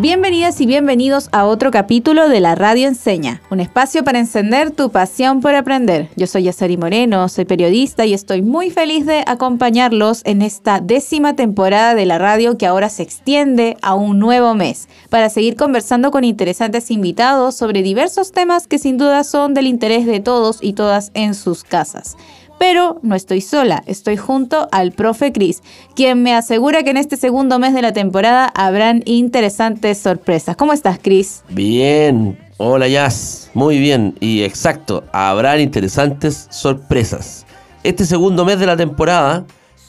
Bienvenidas 0.00 0.58
y 0.62 0.66
bienvenidos 0.66 1.28
a 1.30 1.44
otro 1.44 1.70
capítulo 1.70 2.30
de 2.30 2.40
la 2.40 2.54
Radio 2.54 2.88
Enseña, 2.88 3.42
un 3.50 3.60
espacio 3.60 4.02
para 4.02 4.18
encender 4.18 4.70
tu 4.70 4.90
pasión 4.90 5.42
por 5.42 5.54
aprender. 5.54 6.08
Yo 6.16 6.26
soy 6.26 6.44
Yasari 6.44 6.78
Moreno, 6.78 7.28
soy 7.28 7.44
periodista 7.44 8.06
y 8.06 8.14
estoy 8.14 8.40
muy 8.40 8.70
feliz 8.70 9.04
de 9.04 9.22
acompañarlos 9.26 10.22
en 10.24 10.40
esta 10.40 10.80
décima 10.80 11.36
temporada 11.36 11.94
de 11.94 12.06
la 12.06 12.16
radio 12.16 12.56
que 12.56 12.64
ahora 12.64 12.88
se 12.88 13.02
extiende 13.02 13.76
a 13.82 13.94
un 13.94 14.18
nuevo 14.18 14.54
mes, 14.54 14.88
para 15.10 15.28
seguir 15.28 15.54
conversando 15.54 16.10
con 16.10 16.24
interesantes 16.24 16.90
invitados 16.90 17.54
sobre 17.54 17.82
diversos 17.82 18.32
temas 18.32 18.66
que 18.66 18.78
sin 18.78 18.96
duda 18.96 19.22
son 19.22 19.52
del 19.52 19.66
interés 19.66 20.06
de 20.06 20.20
todos 20.20 20.60
y 20.62 20.72
todas 20.72 21.10
en 21.12 21.34
sus 21.34 21.62
casas. 21.62 22.16
Pero 22.60 23.00
no 23.02 23.14
estoy 23.14 23.40
sola, 23.40 23.82
estoy 23.86 24.18
junto 24.18 24.68
al 24.70 24.92
profe 24.92 25.32
Cris, 25.32 25.62
quien 25.96 26.22
me 26.22 26.34
asegura 26.34 26.82
que 26.82 26.90
en 26.90 26.98
este 26.98 27.16
segundo 27.16 27.58
mes 27.58 27.72
de 27.72 27.80
la 27.80 27.94
temporada 27.94 28.52
habrán 28.54 29.02
interesantes 29.06 29.96
sorpresas. 29.96 30.56
¿Cómo 30.56 30.74
estás, 30.74 30.98
Cris? 31.02 31.42
Bien, 31.48 32.38
hola 32.58 32.86
Jazz, 32.86 33.50
muy 33.54 33.78
bien 33.78 34.14
y 34.20 34.42
exacto, 34.42 35.04
habrán 35.10 35.58
interesantes 35.60 36.48
sorpresas. 36.50 37.46
Este 37.82 38.04
segundo 38.04 38.44
mes 38.44 38.60
de 38.60 38.66
la 38.66 38.76
temporada, 38.76 39.46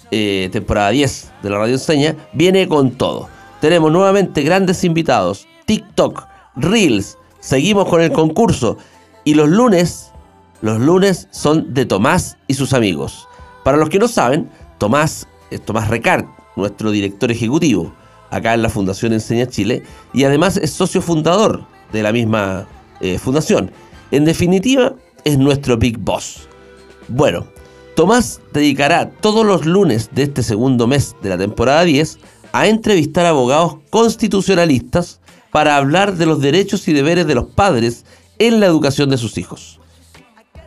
eh, 0.09 0.47
temporada 0.53 0.91
10 0.91 1.29
de 1.43 1.49
la 1.49 1.57
Radio 1.57 1.73
Enseña, 1.73 2.15
viene 2.31 2.69
con 2.69 2.91
todo. 2.91 3.27
Tenemos 3.59 3.91
nuevamente 3.91 4.43
grandes 4.43 4.85
invitados, 4.85 5.45
TikTok, 5.65 6.25
Reels, 6.55 7.17
seguimos 7.41 7.89
con 7.89 8.01
el 8.01 8.13
concurso 8.13 8.77
y 9.25 9.33
los 9.33 9.49
lunes 9.49 10.10
los 10.61 10.79
lunes 10.79 11.27
son 11.31 11.73
de 11.73 11.85
Tomás 11.85 12.37
y 12.47 12.53
sus 12.53 12.73
amigos. 12.73 13.27
Para 13.63 13.77
los 13.77 13.89
que 13.89 13.99
no 13.99 14.07
saben, 14.07 14.49
Tomás 14.77 15.27
es 15.49 15.63
Tomás 15.65 15.87
Recart, 15.87 16.27
nuestro 16.55 16.91
director 16.91 17.31
ejecutivo, 17.31 17.93
acá 18.29 18.53
en 18.53 18.61
la 18.61 18.69
Fundación 18.69 19.13
Enseña 19.13 19.47
Chile, 19.47 19.83
y 20.13 20.23
además 20.23 20.57
es 20.57 20.71
socio 20.71 21.01
fundador 21.01 21.65
de 21.91 22.03
la 22.03 22.11
misma 22.11 22.67
eh, 22.99 23.17
fundación. 23.17 23.71
En 24.11 24.25
definitiva, 24.25 24.93
es 25.23 25.37
nuestro 25.37 25.77
Big 25.77 25.97
Boss. 25.97 26.47
Bueno, 27.07 27.45
Tomás 27.95 28.39
dedicará 28.53 29.09
todos 29.09 29.45
los 29.45 29.65
lunes 29.65 30.09
de 30.13 30.23
este 30.23 30.43
segundo 30.43 30.87
mes 30.87 31.15
de 31.21 31.29
la 31.29 31.37
temporada 31.37 31.83
10 31.83 32.19
a 32.53 32.67
entrevistar 32.67 33.25
abogados 33.25 33.77
constitucionalistas 33.89 35.19
para 35.51 35.75
hablar 35.75 36.15
de 36.15 36.25
los 36.25 36.39
derechos 36.39 36.87
y 36.87 36.93
deberes 36.93 37.27
de 37.27 37.35
los 37.35 37.47
padres 37.47 38.05
en 38.39 38.59
la 38.59 38.67
educación 38.67 39.09
de 39.09 39.17
sus 39.17 39.37
hijos. 39.37 39.80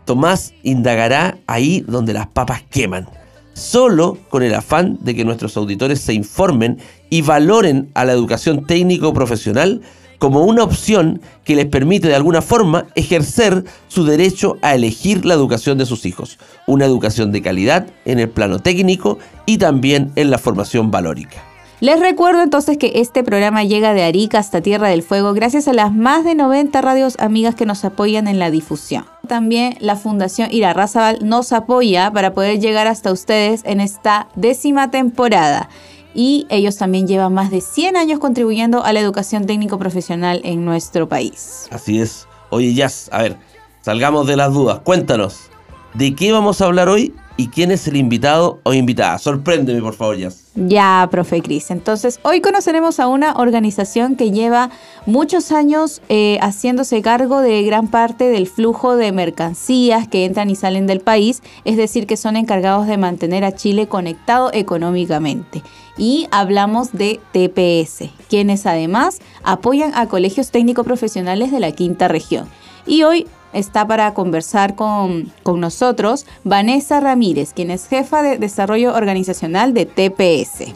Tomás 0.04 0.54
indagará 0.62 1.38
ahí 1.46 1.84
donde 1.86 2.12
las 2.12 2.26
papas 2.26 2.62
queman, 2.70 3.08
solo 3.54 4.18
con 4.28 4.42
el 4.42 4.54
afán 4.54 4.98
de 5.00 5.14
que 5.14 5.24
nuestros 5.24 5.56
auditores 5.56 6.00
se 6.00 6.12
informen 6.12 6.78
y 7.10 7.22
valoren 7.22 7.90
a 7.94 8.04
la 8.04 8.12
educación 8.12 8.66
técnico-profesional 8.66 9.80
como 10.18 10.44
una 10.44 10.62
opción 10.62 11.20
que 11.44 11.56
les 11.56 11.66
permite 11.66 12.08
de 12.08 12.14
alguna 12.14 12.40
forma 12.40 12.86
ejercer 12.94 13.64
su 13.88 14.04
derecho 14.04 14.56
a 14.62 14.74
elegir 14.74 15.24
la 15.24 15.34
educación 15.34 15.76
de 15.78 15.86
sus 15.86 16.06
hijos, 16.06 16.38
una 16.66 16.84
educación 16.86 17.32
de 17.32 17.42
calidad 17.42 17.86
en 18.04 18.18
el 18.18 18.28
plano 18.28 18.58
técnico 18.58 19.18
y 19.46 19.58
también 19.58 20.12
en 20.16 20.30
la 20.30 20.38
formación 20.38 20.90
valórica. 20.90 21.42
Les 21.80 22.00
recuerdo 22.00 22.42
entonces 22.42 22.78
que 22.78 22.92
este 22.94 23.22
programa 23.22 23.64
llega 23.64 23.92
de 23.92 24.04
Arica 24.04 24.38
hasta 24.38 24.62
Tierra 24.62 24.88
del 24.88 25.02
Fuego 25.02 25.34
gracias 25.34 25.68
a 25.68 25.74
las 25.74 25.92
más 25.92 26.24
de 26.24 26.34
90 26.34 26.80
radios 26.80 27.16
amigas 27.18 27.54
que 27.54 27.66
nos 27.66 27.84
apoyan 27.84 28.26
en 28.26 28.38
la 28.38 28.50
difusión. 28.50 29.04
También 29.26 29.76
la 29.80 29.96
Fundación 29.96 30.48
Irarrázaval 30.50 31.18
nos 31.22 31.52
apoya 31.52 32.10
para 32.12 32.34
poder 32.34 32.60
llegar 32.60 32.86
hasta 32.86 33.12
ustedes 33.12 33.62
en 33.64 33.80
esta 33.80 34.28
décima 34.34 34.90
temporada. 34.90 35.68
Y 36.14 36.46
ellos 36.48 36.76
también 36.76 37.08
llevan 37.08 37.34
más 37.34 37.50
de 37.50 37.60
100 37.60 37.96
años 37.96 38.20
contribuyendo 38.20 38.84
a 38.84 38.92
la 38.92 39.00
educación 39.00 39.46
técnico 39.46 39.78
profesional 39.78 40.40
en 40.44 40.64
nuestro 40.64 41.08
país. 41.08 41.66
Así 41.70 42.00
es. 42.00 42.28
Oye, 42.50 42.72
Jazz, 42.72 43.08
a 43.12 43.22
ver, 43.22 43.36
salgamos 43.80 44.26
de 44.26 44.36
las 44.36 44.52
dudas. 44.52 44.80
Cuéntanos, 44.84 45.50
¿de 45.94 46.14
qué 46.14 46.30
vamos 46.30 46.60
a 46.60 46.66
hablar 46.66 46.88
hoy 46.88 47.12
y 47.36 47.48
quién 47.48 47.70
es 47.70 47.88
el 47.88 47.96
invitado 47.96 48.60
o 48.62 48.72
invitada? 48.72 49.18
Sorpréndeme, 49.18 49.80
por 49.80 49.94
favor, 49.94 50.16
Jazz. 50.16 50.44
Ya, 50.54 51.08
profe 51.10 51.42
Cris. 51.42 51.70
Entonces, 51.70 52.20
hoy 52.22 52.40
conoceremos 52.40 53.00
a 53.00 53.08
una 53.08 53.34
organización 53.34 54.14
que 54.14 54.30
lleva 54.30 54.70
muchos 55.04 55.50
años 55.50 56.00
eh, 56.08 56.38
haciéndose 56.40 57.02
cargo 57.02 57.40
de 57.40 57.64
gran 57.64 57.88
parte 57.88 58.28
del 58.28 58.46
flujo 58.46 58.96
de 58.96 59.10
mercancías 59.10 60.06
que 60.06 60.24
entran 60.24 60.50
y 60.50 60.54
salen 60.54 60.86
del 60.86 61.00
país, 61.00 61.42
es 61.64 61.76
decir, 61.76 62.06
que 62.06 62.16
son 62.16 62.36
encargados 62.36 62.86
de 62.86 62.98
mantener 62.98 63.44
a 63.44 63.52
Chile 63.52 63.88
conectado 63.88 64.50
económicamente. 64.52 65.62
Y 65.96 66.26
hablamos 66.30 66.92
de 66.92 67.20
TPS, 67.32 68.10
quienes 68.28 68.66
además 68.66 69.20
apoyan 69.44 69.92
a 69.94 70.08
colegios 70.08 70.50
técnico 70.50 70.82
profesionales 70.84 71.52
de 71.52 71.60
la 71.60 71.72
quinta 71.72 72.08
región. 72.08 72.48
Y 72.86 73.04
hoy 73.04 73.26
está 73.52 73.86
para 73.86 74.12
conversar 74.12 74.74
con, 74.74 75.32
nosotros 75.44 76.26
Vanessa 76.42 77.00
Ramírez, 77.00 77.52
quien 77.54 77.70
es 77.70 77.86
jefa 77.86 78.22
de 78.22 78.38
desarrollo 78.38 78.94
organizacional 78.94 79.72
de 79.72 79.86
TPS. 79.86 80.74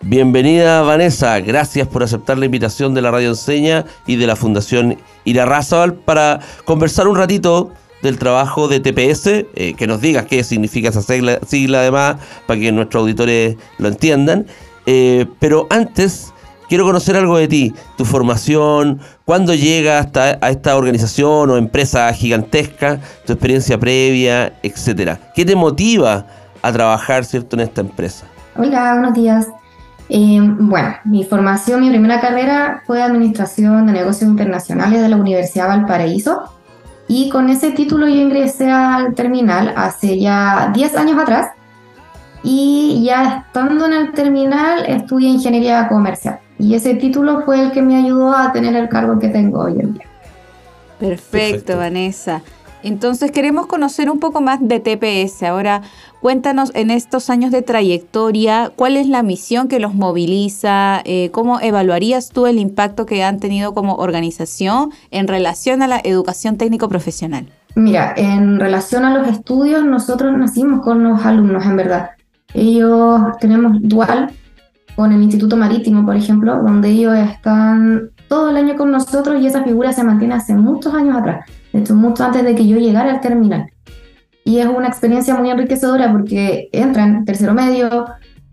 Bienvenida 0.00 0.82
Vanessa, 0.82 1.40
gracias 1.40 1.88
por 1.88 2.04
aceptar 2.04 2.38
la 2.38 2.44
invitación 2.44 2.94
de 2.94 3.02
la 3.02 3.10
Radio 3.10 3.30
Enseña 3.30 3.84
y 4.06 4.14
de 4.16 4.28
la 4.28 4.36
Fundación 4.36 4.96
Irarrázaval 5.24 5.94
para 5.94 6.40
conversar 6.64 7.08
un 7.08 7.16
ratito 7.16 7.72
del 8.02 8.18
trabajo 8.18 8.68
de 8.68 8.80
TPS, 8.80 9.46
eh, 9.54 9.74
que 9.76 9.86
nos 9.86 10.00
digas 10.00 10.26
qué 10.26 10.44
significa 10.44 10.88
esa 10.88 11.02
sigla, 11.02 11.80
además, 11.80 12.16
para 12.46 12.60
que 12.60 12.72
nuestros 12.72 13.02
auditores 13.02 13.56
lo 13.78 13.88
entiendan. 13.88 14.46
Eh, 14.86 15.26
pero 15.38 15.66
antes, 15.70 16.32
quiero 16.68 16.84
conocer 16.84 17.16
algo 17.16 17.36
de 17.36 17.48
ti, 17.48 17.74
tu 17.96 18.04
formación, 18.04 19.00
cuándo 19.24 19.54
llegas 19.54 20.08
a 20.16 20.50
esta 20.50 20.76
organización 20.76 21.50
o 21.50 21.56
empresa 21.56 22.12
gigantesca, 22.12 23.00
tu 23.26 23.32
experiencia 23.32 23.78
previa, 23.78 24.54
etcétera. 24.62 25.18
¿Qué 25.34 25.44
te 25.44 25.56
motiva 25.56 26.26
a 26.62 26.72
trabajar 26.72 27.24
cierto, 27.24 27.56
en 27.56 27.60
esta 27.60 27.80
empresa? 27.80 28.26
Hola, 28.56 28.94
buenos 28.94 29.14
días. 29.14 29.46
Eh, 30.08 30.38
bueno, 30.40 30.94
mi 31.04 31.24
formación, 31.24 31.82
mi 31.82 31.90
primera 31.90 32.20
carrera 32.20 32.82
fue 32.86 33.02
Administración 33.02 33.86
de 33.86 33.92
Negocios 33.92 34.28
Internacionales 34.30 35.02
de 35.02 35.08
la 35.08 35.16
Universidad 35.16 35.68
Valparaíso 35.68 36.57
y 37.08 37.30
con 37.30 37.48
ese 37.48 37.70
título 37.72 38.06
yo 38.06 38.16
ingresé 38.16 38.70
al 38.70 39.14
terminal 39.14 39.72
hace 39.76 40.18
ya 40.20 40.70
10 40.74 40.96
años 40.96 41.18
atrás 41.18 41.48
y 42.42 43.02
ya 43.04 43.44
estando 43.46 43.86
en 43.86 43.94
el 43.94 44.12
terminal 44.12 44.84
estudié 44.86 45.30
Ingeniería 45.30 45.88
Comercial. 45.88 46.38
Y 46.58 46.74
ese 46.74 46.94
título 46.94 47.42
fue 47.44 47.60
el 47.62 47.72
que 47.72 47.82
me 47.82 47.96
ayudó 47.96 48.34
a 48.34 48.52
tener 48.52 48.76
el 48.76 48.88
cargo 48.88 49.18
que 49.18 49.28
tengo 49.28 49.60
hoy 49.60 49.80
en 49.80 49.94
día. 49.94 50.06
Perfecto, 50.98 51.78
Vanessa. 51.78 52.42
Entonces 52.82 53.30
queremos 53.30 53.66
conocer 53.66 54.10
un 54.10 54.18
poco 54.18 54.40
más 54.40 54.60
de 54.60 54.80
TPS. 54.80 55.42
Ahora, 55.42 55.82
cuéntanos 56.20 56.70
en 56.74 56.90
estos 56.90 57.30
años 57.30 57.50
de 57.50 57.62
trayectoria, 57.62 58.72
cuál 58.74 58.96
es 58.96 59.08
la 59.08 59.22
misión 59.22 59.68
que 59.68 59.80
los 59.80 59.94
moviliza, 59.94 61.00
eh, 61.04 61.30
cómo 61.32 61.60
evaluarías 61.60 62.30
tú 62.30 62.46
el 62.46 62.58
impacto 62.58 63.06
que 63.06 63.24
han 63.24 63.40
tenido 63.40 63.74
como 63.74 63.96
organización 63.96 64.90
en 65.10 65.28
relación 65.28 65.82
a 65.82 65.88
la 65.88 66.00
educación 66.02 66.56
técnico 66.56 66.88
profesional. 66.88 67.46
Mira, 67.74 68.14
en 68.16 68.58
relación 68.58 69.04
a 69.04 69.16
los 69.16 69.28
estudios, 69.28 69.84
nosotros 69.84 70.36
nacimos 70.36 70.82
con 70.82 71.02
los 71.02 71.24
alumnos, 71.24 71.64
en 71.64 71.76
verdad. 71.76 72.10
Ellos 72.54 73.20
tenemos 73.40 73.76
dual, 73.82 74.32
con 74.98 75.12
el 75.12 75.22
Instituto 75.22 75.56
Marítimo, 75.56 76.04
por 76.04 76.16
ejemplo, 76.16 76.60
donde 76.60 76.88
ellos 76.88 77.14
están 77.16 78.10
todo 78.26 78.50
el 78.50 78.56
año 78.56 78.76
con 78.76 78.90
nosotros 78.90 79.40
y 79.40 79.46
esa 79.46 79.62
figura 79.62 79.92
se 79.92 80.02
mantiene 80.02 80.34
hace 80.34 80.54
muchos 80.54 80.92
años 80.92 81.16
atrás, 81.16 81.46
de 81.78 81.84
hecho, 81.84 81.94
mucho 81.94 82.24
antes 82.24 82.42
de 82.42 82.56
que 82.56 82.66
yo 82.66 82.76
llegara 82.78 83.12
al 83.12 83.20
terminal. 83.20 83.70
Y 84.44 84.58
es 84.58 84.66
una 84.66 84.88
experiencia 84.88 85.36
muy 85.36 85.48
enriquecedora 85.50 86.10
porque 86.10 86.68
entran 86.72 87.24
tercero 87.24 87.54
medio, 87.54 88.06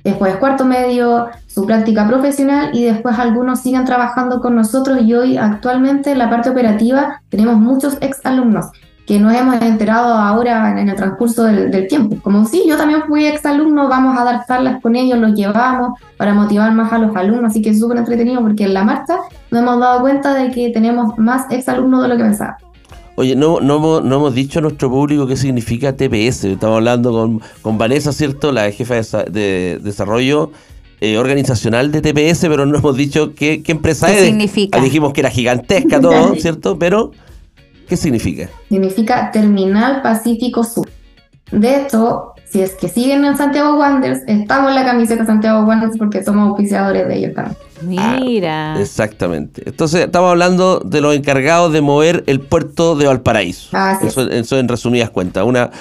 después 0.03 0.35
cuarto 0.35 0.63
medio, 0.63 1.27
su 1.47 1.65
práctica 1.65 2.07
profesional 2.07 2.69
y 2.73 2.83
después 2.83 3.17
algunos 3.17 3.61
siguen 3.61 3.85
trabajando 3.85 4.41
con 4.41 4.55
nosotros 4.55 5.01
y 5.01 5.13
hoy 5.15 5.37
actualmente 5.37 6.11
en 6.11 6.19
la 6.19 6.29
parte 6.29 6.49
operativa 6.51 7.21
tenemos 7.29 7.57
muchos 7.57 7.97
ex 8.01 8.23
alumnos 8.25 8.67
que 9.07 9.19
nos 9.19 9.33
hemos 9.33 9.61
enterado 9.61 10.13
ahora 10.15 10.79
en, 10.79 10.89
el 10.89 10.95
transcurso 10.95 11.43
del, 11.43 11.87
tiempo. 11.87 12.17
Como 12.21 12.45
si 12.45 12.67
yo 12.67 12.75
también 12.75 13.03
fui 13.07 13.25
exalumno, 13.25 13.87
vamos 13.87 14.17
a 14.19 14.23
dar 14.23 14.45
charlas 14.47 14.81
con 14.81 14.95
ellos, 14.95 15.19
los 15.19 15.33
llevamos 15.33 15.99
para 16.17 16.33
motivar 16.33 16.71
más 16.73 16.91
a 16.91 16.97
los 16.97 17.15
alumnos, 17.15 17.51
así 17.51 17.61
que 17.61 17.69
es 17.69 17.79
súper 17.79 17.97
entretenido 17.97 18.41
porque 18.41 18.63
en 18.63 18.73
la 18.73 18.83
marcha 18.83 19.17
nos 19.51 19.61
hemos 19.61 19.79
dado 19.79 20.01
cuenta 20.01 20.33
de 20.33 20.51
que 20.51 20.71
tenemos 20.71 21.17
más 21.17 21.45
exalumnos 21.51 22.01
de 22.01 22.07
lo 22.07 22.17
que 22.17 22.23
pensaba. 22.23 22.57
Oye, 23.17 23.35
no, 23.35 23.59
no, 23.61 23.77
hemos- 23.77 24.03
no 24.03 24.15
hemos 24.15 24.35
dicho 24.35 24.59
a 24.59 24.61
nuestro 24.61 24.89
público 24.89 25.25
qué 25.27 25.37
significa 25.37 25.95
TPS. 25.95 26.43
Estamos 26.51 26.75
hablando 26.77 27.11
con, 27.11 27.41
con 27.61 27.77
Vanessa, 27.77 28.11
¿cierto? 28.11 28.51
La 28.51 28.69
jefa 28.71 28.95
de, 28.95 28.99
desa- 29.01 29.25
de 29.25 29.79
desarrollo 29.81 30.51
eh, 31.01 31.17
organizacional 31.17 31.91
de 31.91 32.01
TPS, 32.01 32.41
pero 32.49 32.65
no 32.65 32.77
hemos 32.77 32.95
dicho 32.97 33.33
qué, 33.33 33.61
qué 33.63 33.71
empresa 33.73 34.07
¿Qué 34.07 34.19
es. 34.19 34.25
significa? 34.25 34.77
Ah, 34.79 34.81
Dijimos 34.83 35.13
que 35.13 35.21
era 35.21 35.29
gigantesca 35.29 35.99
todo, 36.01 36.35
¿cierto? 36.35 36.77
Pero, 36.79 37.11
¿qué 37.87 37.95
significa? 37.97 38.49
Significa 38.69 39.31
Terminal 39.31 40.01
Pacífico 40.01 40.63
Sur. 40.63 40.89
De 41.51 41.81
hecho, 41.81 42.33
si 42.49 42.61
es 42.61 42.71
que 42.71 42.87
siguen 42.89 43.23
en 43.25 43.37
Santiago 43.37 43.77
Wanderers, 43.77 44.21
estamos 44.27 44.69
en 44.69 44.75
la 44.75 44.83
camiseta 44.85 45.21
de 45.21 45.27
Santiago 45.27 45.65
Wanderers 45.65 45.97
porque 45.97 46.23
somos 46.23 46.49
auspiciadores 46.49 47.07
de 47.07 47.15
ellos 47.17 47.33
también. 47.33 47.55
Mira. 47.81 48.79
Exactamente. 48.79 49.63
Entonces, 49.65 50.05
estamos 50.05 50.31
hablando 50.31 50.79
de 50.79 51.01
los 51.01 51.15
encargados 51.15 51.73
de 51.73 51.81
mover 51.81 52.23
el 52.27 52.39
puerto 52.39 52.95
de 52.95 53.07
Valparaíso. 53.07 53.69
Así 53.73 54.07
es. 54.07 54.13
eso, 54.13 54.29
eso 54.29 54.57
en 54.59 54.67
resumidas 54.67 55.09
cuentas. 55.09 55.43
Una, 55.45 55.71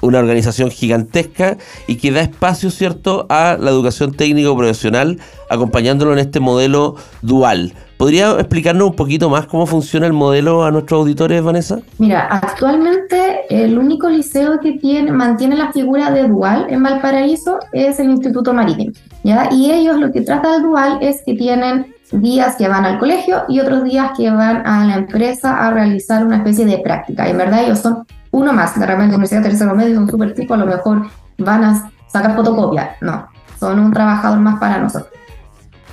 una 0.00 0.18
organización 0.18 0.70
gigantesca 0.70 1.56
y 1.86 1.96
que 1.96 2.12
da 2.12 2.20
espacio, 2.20 2.70
¿cierto?, 2.70 3.26
a 3.28 3.56
la 3.60 3.70
educación 3.70 4.12
técnico 4.12 4.56
profesional, 4.56 5.18
acompañándolo 5.48 6.12
en 6.12 6.18
este 6.18 6.40
modelo 6.40 6.96
dual. 7.22 7.74
¿Podría 7.96 8.32
explicarnos 8.32 8.90
un 8.90 8.96
poquito 8.96 9.30
más 9.30 9.46
cómo 9.46 9.66
funciona 9.66 10.06
el 10.06 10.12
modelo 10.12 10.64
a 10.64 10.70
nuestros 10.70 11.00
auditores, 11.00 11.42
Vanessa? 11.42 11.78
Mira, 11.98 12.26
actualmente 12.28 13.42
el 13.50 13.78
único 13.78 14.08
liceo 14.08 14.58
que 14.60 14.72
tiene, 14.72 15.12
mantiene 15.12 15.56
la 15.56 15.72
figura 15.72 16.10
de 16.10 16.26
dual 16.28 16.66
en 16.68 16.82
Valparaíso 16.82 17.58
es 17.72 18.00
el 18.00 18.10
Instituto 18.10 18.52
Marítimo. 18.52 18.92
¿ya? 19.22 19.48
Y 19.52 19.70
ellos 19.70 19.98
lo 19.98 20.10
que 20.10 20.22
trata 20.22 20.56
el 20.56 20.62
dual 20.62 20.98
es 21.00 21.22
que 21.24 21.34
tienen 21.34 21.94
días 22.12 22.56
que 22.56 22.68
van 22.68 22.84
al 22.84 22.98
colegio 22.98 23.44
y 23.48 23.60
otros 23.60 23.84
días 23.84 24.10
que 24.16 24.30
van 24.30 24.66
a 24.66 24.84
la 24.86 24.96
empresa 24.96 25.66
a 25.66 25.70
realizar 25.70 26.24
una 26.26 26.38
especie 26.38 26.66
de 26.66 26.78
práctica. 26.78 27.26
Y 27.26 27.30
en 27.30 27.38
verdad 27.38 27.64
ellos 27.64 27.78
son 27.78 28.04
uno 28.30 28.52
más. 28.52 28.78
De 28.78 28.86
repente, 28.86 29.14
Universidad 29.14 29.42
Tercero 29.42 29.74
Medio, 29.74 29.94
son 29.94 30.08
súper 30.08 30.34
chicos, 30.34 30.56
a 30.56 30.64
lo 30.64 30.66
mejor 30.66 31.06
van 31.38 31.64
a 31.64 31.90
sacar 32.08 32.34
fotocopia. 32.34 32.96
No, 33.00 33.28
son 33.58 33.78
un 33.78 33.92
trabajador 33.92 34.40
más 34.40 34.58
para 34.58 34.78
nosotros. 34.78 35.13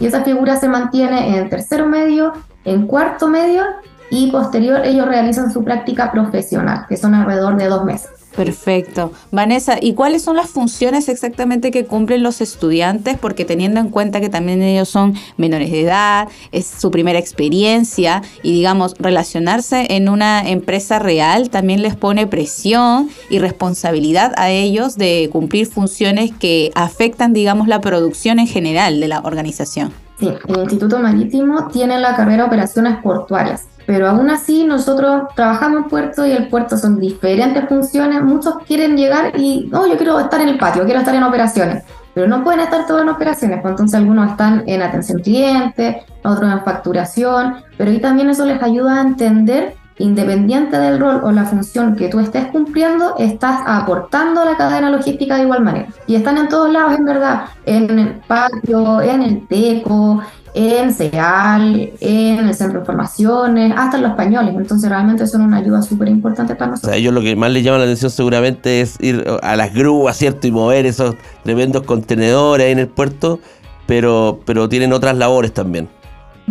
Y 0.01 0.07
esa 0.07 0.24
figura 0.24 0.56
se 0.57 0.68
mantiene 0.68 1.38
en 1.38 1.48
tercero 1.48 1.86
medio, 1.86 2.33
en 2.65 2.88
cuarto 2.88 3.27
medio 3.27 3.63
y 4.09 4.31
posterior 4.31 4.81
ellos 4.83 5.07
realizan 5.07 5.53
su 5.53 5.63
práctica 5.63 6.12
profesional, 6.12 6.88
que 6.89 6.98
son 6.98 7.13
alrededor 7.13 7.56
de 7.56 7.68
dos 7.68 7.86
meses. 7.86 8.09
Perfecto. 8.36 9.12
Vanessa, 9.31 9.78
¿y 9.81 9.94
cuáles 9.94 10.22
son 10.22 10.38
las 10.38 10.50
funciones 10.50 11.10
exactamente 11.10 11.69
que 11.69 11.86
cumplen 11.86 12.24
los 12.24 12.39
estudiantes? 12.39 13.18
Porque 13.18 13.44
teniendo 13.44 13.80
en 13.80 13.89
cuenta 13.89 14.22
que 14.22 14.30
también 14.30 14.62
ellos 14.62 14.88
son 14.88 15.16
menores 15.38 15.72
de 15.72 15.81
edad, 15.81 16.30
es 16.51 16.66
su 16.66 16.92
primera 16.92 17.19
experiencia 17.19 18.22
y 18.42 18.54
digamos, 18.54 18.95
relacionarse 18.98 19.88
en 19.89 20.07
una 20.07 20.48
empresa 20.48 21.00
real 21.00 21.50
también 21.50 21.81
les 21.81 21.95
pone 21.95 22.28
presión 22.28 23.10
y 23.30 23.39
responsabilidad 23.39 24.33
a 24.38 24.50
ellos 24.50 24.98
de 24.98 25.30
cumplir 25.31 25.68
funciones 25.68 26.31
que 26.31 26.72
afectan, 26.75 27.33
digamos, 27.33 27.68
la 27.68 27.81
producción 27.81 28.39
en 28.39 28.48
general 28.48 29.00
de 29.00 29.07
la 29.07 29.19
organización. 29.22 29.92
Sí, 30.19 30.30
el 30.48 30.60
Instituto 30.62 31.00
Marítimo 31.00 31.68
tiene 31.69 32.00
la 32.00 32.16
carrera 32.16 32.45
Operaciones 32.45 32.98
Portuarias, 33.01 33.66
pero 33.86 34.07
aún 34.07 34.30
así 34.30 34.63
nosotros 34.63 35.24
trabajamos 35.36 35.83
en 35.83 35.89
puerto 35.89 36.25
y 36.25 36.31
el 36.31 36.48
puerto 36.48 36.78
son 36.78 37.00
diferentes 37.00 37.68
funciones. 37.68 38.22
Muchos 38.22 38.56
quieren 38.68 38.98
llegar 38.98 39.39
y, 39.39 39.68
no, 39.72 39.88
yo 39.88 39.98
quiero 39.98 40.19
estar 40.19 40.42
en 40.42 40.50
el 40.50 40.57
patio, 40.57 40.86
quiero 40.86 41.00
estar 41.00 41.16
en 41.16 41.24
operaciones, 41.24 41.83
pero 42.13 42.28
no 42.28 42.44
pueden 42.44 42.62
estar 42.62 42.86
todos 42.86 43.01
en 43.01 43.10
operaciones, 43.10 43.60
pues 43.62 43.72
entonces 43.72 44.00
algunos 44.00 44.31
están 44.31 44.63
en 44.68 44.81
atención 44.81 45.22
cliente, 45.22 46.04
otros 46.24 46.51
en 46.51 46.63
facturación, 46.63 47.56
pero 47.78 47.92
ahí 47.92 48.00
también 48.00 48.30
eso 48.30 48.45
les 48.45 48.62
ayuda 48.62 48.98
a 48.98 49.01
entender, 49.01 49.75
independiente 49.98 50.78
del 50.78 51.00
rol 51.00 51.22
o 51.24 51.31
la 51.31 51.45
función 51.45 51.95
que 51.95 52.07
tú 52.07 52.19
estés 52.19 52.48
cumpliendo, 52.48 53.16
estás 53.18 53.62
aportando 53.66 54.42
a 54.42 54.45
la 54.45 54.57
cadena 54.57 54.89
logística 54.89 55.36
de 55.36 55.44
igual 55.44 55.63
manera. 55.63 55.88
Y 56.07 56.16
están 56.16 56.38
en 56.38 56.48
todos 56.48 56.72
lados, 56.72 56.98
en 56.98 57.06
verdad, 57.06 57.45
en 57.66 58.00
el 58.00 58.13
patio, 58.28 59.01
en 59.01 59.22
el 59.22 59.48
teco, 59.48 60.22
en 60.53 60.94
CEAL, 60.94 61.92
en 62.00 62.48
el 62.48 62.53
centro 62.53 62.80
de 62.80 62.83
informaciones, 62.83 63.74
hasta 63.75 63.98
en 63.98 64.03
los 64.03 64.12
españoles. 64.12 64.53
Entonces 64.56 64.89
realmente 64.89 65.25
son 65.27 65.42
una 65.42 65.57
ayuda 65.57 65.81
súper 65.81 66.09
importante 66.09 66.56
para 66.56 66.69
O 66.69 66.71
nosotros. 66.71 66.92
sea, 66.92 67.00
ellos 67.00 67.13
lo 67.13 67.21
que 67.21 67.36
más 67.36 67.51
les 67.51 67.63
llama 67.63 67.77
la 67.77 67.86
atención 67.86 68.12
seguramente 68.12 68.81
es 68.81 68.98
ir 69.01 69.25
a 69.42 69.56
las 69.56 69.74
grúas, 69.74 70.18
¿cierto? 70.18 70.48
Y 70.48 70.51
mover 70.51 70.86
esos 70.86 71.15
tremendos 71.44 71.83
contenedores 71.83 72.65
ahí 72.65 72.71
en 72.71 72.80
el 72.80 72.88
puerto, 72.88 73.39
pero, 73.88 74.39
pero 74.45 74.68
tienen 74.69 74.94
otras 74.94 75.15
labores 75.18 75.53
también. 75.53 75.89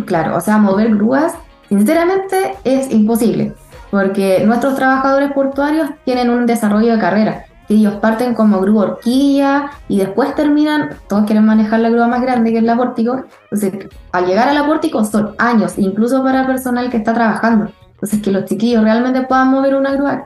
Claro, 0.05 0.37
o 0.37 0.41
sea, 0.41 0.57
mover 0.57 0.95
grúas, 0.95 1.33
sinceramente 1.69 2.55
es 2.63 2.91
imposible, 2.91 3.53
porque 3.91 4.43
nuestros 4.45 4.75
trabajadores 4.75 5.31
portuarios 5.33 5.89
tienen 6.05 6.29
un 6.29 6.45
desarrollo 6.45 6.93
de 6.93 6.99
carrera. 6.99 7.45
Ellos 7.71 7.95
parten 8.01 8.33
como 8.33 8.59
grúa 8.59 8.83
horquilla 8.83 9.71
y 9.87 9.99
después 9.99 10.35
terminan, 10.35 10.89
todos 11.07 11.23
quieren 11.23 11.45
manejar 11.45 11.79
la 11.79 11.89
grúa 11.89 12.05
más 12.05 12.21
grande 12.21 12.51
que 12.51 12.57
es 12.57 12.63
la 12.65 12.75
pórtico. 12.75 13.23
Entonces, 13.49 13.87
al 14.11 14.25
llegar 14.25 14.49
a 14.49 14.53
la 14.53 14.65
pórtico 14.65 15.05
son 15.05 15.35
años, 15.37 15.75
incluso 15.77 16.21
para 16.21 16.45
personal 16.45 16.89
que 16.89 16.97
está 16.97 17.13
trabajando. 17.13 17.71
Entonces, 17.93 18.21
que 18.21 18.29
los 18.29 18.43
chiquillos 18.43 18.83
realmente 18.83 19.21
puedan 19.21 19.51
mover 19.51 19.75
una 19.75 19.93
grúa. 19.93 20.25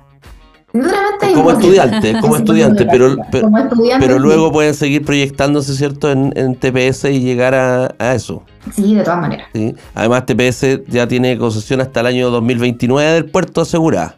Sinceramente, 0.72 1.34
Como 1.36 1.52
estudiante, 1.52 2.20
como 2.20 2.36
estudiante, 2.36 2.86
pero, 2.88 3.16
pero, 3.32 3.44
como 3.44 3.60
estudiante, 3.60 4.08
pero 4.08 4.20
luego 4.20 4.52
pueden 4.52 4.74
seguir 4.74 5.06
proyectándose, 5.06 5.76
¿cierto? 5.76 6.10
En, 6.10 6.34
en 6.36 6.56
TPS 6.56 7.06
y 7.06 7.20
llegar 7.20 7.54
a, 7.54 7.94
a 8.00 8.16
eso. 8.16 8.42
Sí, 8.74 8.96
de 8.96 9.04
todas 9.04 9.22
maneras. 9.22 9.48
¿sí? 9.54 9.76
Además, 9.94 10.26
TPS 10.26 10.84
ya 10.88 11.08
tiene 11.08 11.38
concesión 11.38 11.80
hasta 11.80 12.00
el 12.00 12.08
año 12.08 12.32
2029 12.32 13.12
del 13.12 13.26
puerto 13.26 13.62
asegurada. 13.62 14.16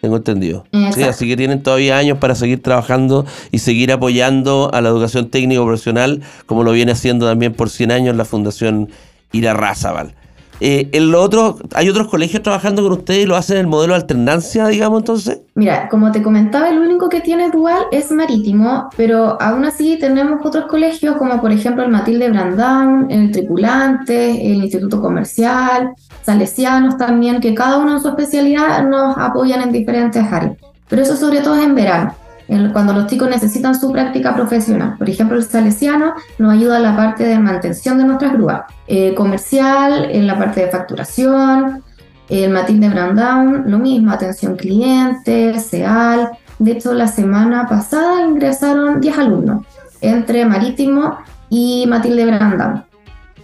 Tengo 0.00 0.16
entendido. 0.16 0.64
Sí, 0.72 0.78
Exacto. 0.78 1.10
así 1.10 1.28
que 1.28 1.36
tienen 1.36 1.62
todavía 1.62 1.98
años 1.98 2.18
para 2.18 2.34
seguir 2.34 2.62
trabajando 2.62 3.26
y 3.50 3.58
seguir 3.58 3.90
apoyando 3.92 4.70
a 4.72 4.80
la 4.80 4.88
educación 4.88 5.28
técnico 5.28 5.64
profesional, 5.64 6.22
como 6.46 6.62
lo 6.62 6.72
viene 6.72 6.92
haciendo 6.92 7.26
también 7.26 7.52
por 7.54 7.68
100 7.70 7.90
años 7.90 8.16
la 8.16 8.24
Fundación 8.24 8.90
Ira 9.32 9.54
Razabal. 9.54 10.14
Eh, 10.60 10.88
en 10.92 11.12
lo 11.12 11.22
otro, 11.22 11.58
¿Hay 11.74 11.88
otros 11.88 12.08
colegios 12.08 12.42
trabajando 12.42 12.82
con 12.82 12.92
ustedes 12.92 13.24
y 13.24 13.26
lo 13.26 13.36
hacen 13.36 13.56
en 13.56 13.60
el 13.62 13.66
modelo 13.68 13.94
de 13.94 14.00
alternancia, 14.00 14.66
digamos, 14.66 15.00
entonces? 15.00 15.40
Mira, 15.54 15.88
como 15.88 16.10
te 16.10 16.22
comentaba, 16.22 16.68
el 16.68 16.78
único 16.78 17.08
que 17.08 17.20
tiene 17.20 17.50
dual 17.50 17.82
es 17.92 18.10
marítimo, 18.10 18.88
pero 18.96 19.40
aún 19.40 19.64
así 19.64 19.98
tenemos 19.98 20.44
otros 20.44 20.66
colegios 20.66 21.16
como 21.16 21.40
por 21.40 21.52
ejemplo 21.52 21.84
el 21.84 21.90
Matilde 21.90 22.30
Brandán, 22.30 23.06
el 23.10 23.30
Tripulante, 23.30 24.52
el 24.52 24.64
Instituto 24.64 25.00
Comercial, 25.00 25.90
Salesianos 26.22 26.96
también, 26.96 27.40
que 27.40 27.54
cada 27.54 27.78
uno 27.78 27.94
en 27.96 28.00
su 28.00 28.08
especialidad 28.08 28.86
nos 28.88 29.16
apoyan 29.16 29.62
en 29.62 29.72
diferentes 29.72 30.22
áreas. 30.30 30.56
Pero 30.88 31.02
eso 31.02 31.16
sobre 31.16 31.40
todo 31.40 31.56
es 31.56 31.64
en 31.64 31.74
verano, 31.74 32.14
cuando 32.72 32.92
los 32.94 33.06
chicos 33.06 33.28
necesitan 33.28 33.78
su 33.78 33.92
práctica 33.92 34.34
profesional. 34.34 34.96
Por 34.98 35.08
ejemplo, 35.10 35.36
el 35.36 35.44
Salesiano 35.44 36.14
nos 36.38 36.52
ayuda 36.54 36.78
en 36.78 36.82
la 36.82 36.96
parte 36.96 37.24
de 37.24 37.38
mantención 37.38 37.98
de 37.98 38.04
nuestras 38.04 38.32
grúas, 38.32 38.62
Eh, 38.86 39.14
comercial 39.14 40.06
en 40.10 40.26
la 40.26 40.38
parte 40.38 40.62
de 40.62 40.68
facturación, 40.70 41.82
el 42.30 42.50
Matilde 42.50 42.88
Branddown, 42.88 43.64
lo 43.70 43.78
mismo, 43.78 44.12
atención 44.12 44.56
cliente, 44.56 45.58
SEAL. 45.60 46.30
De 46.58 46.72
hecho, 46.72 46.92
la 46.94 47.06
semana 47.06 47.66
pasada 47.68 48.22
ingresaron 48.26 49.00
10 49.00 49.18
alumnos 49.18 49.64
entre 50.00 50.44
Marítimo 50.46 51.18
y 51.50 51.84
Matilde 51.86 52.24
Branddown. 52.26 52.82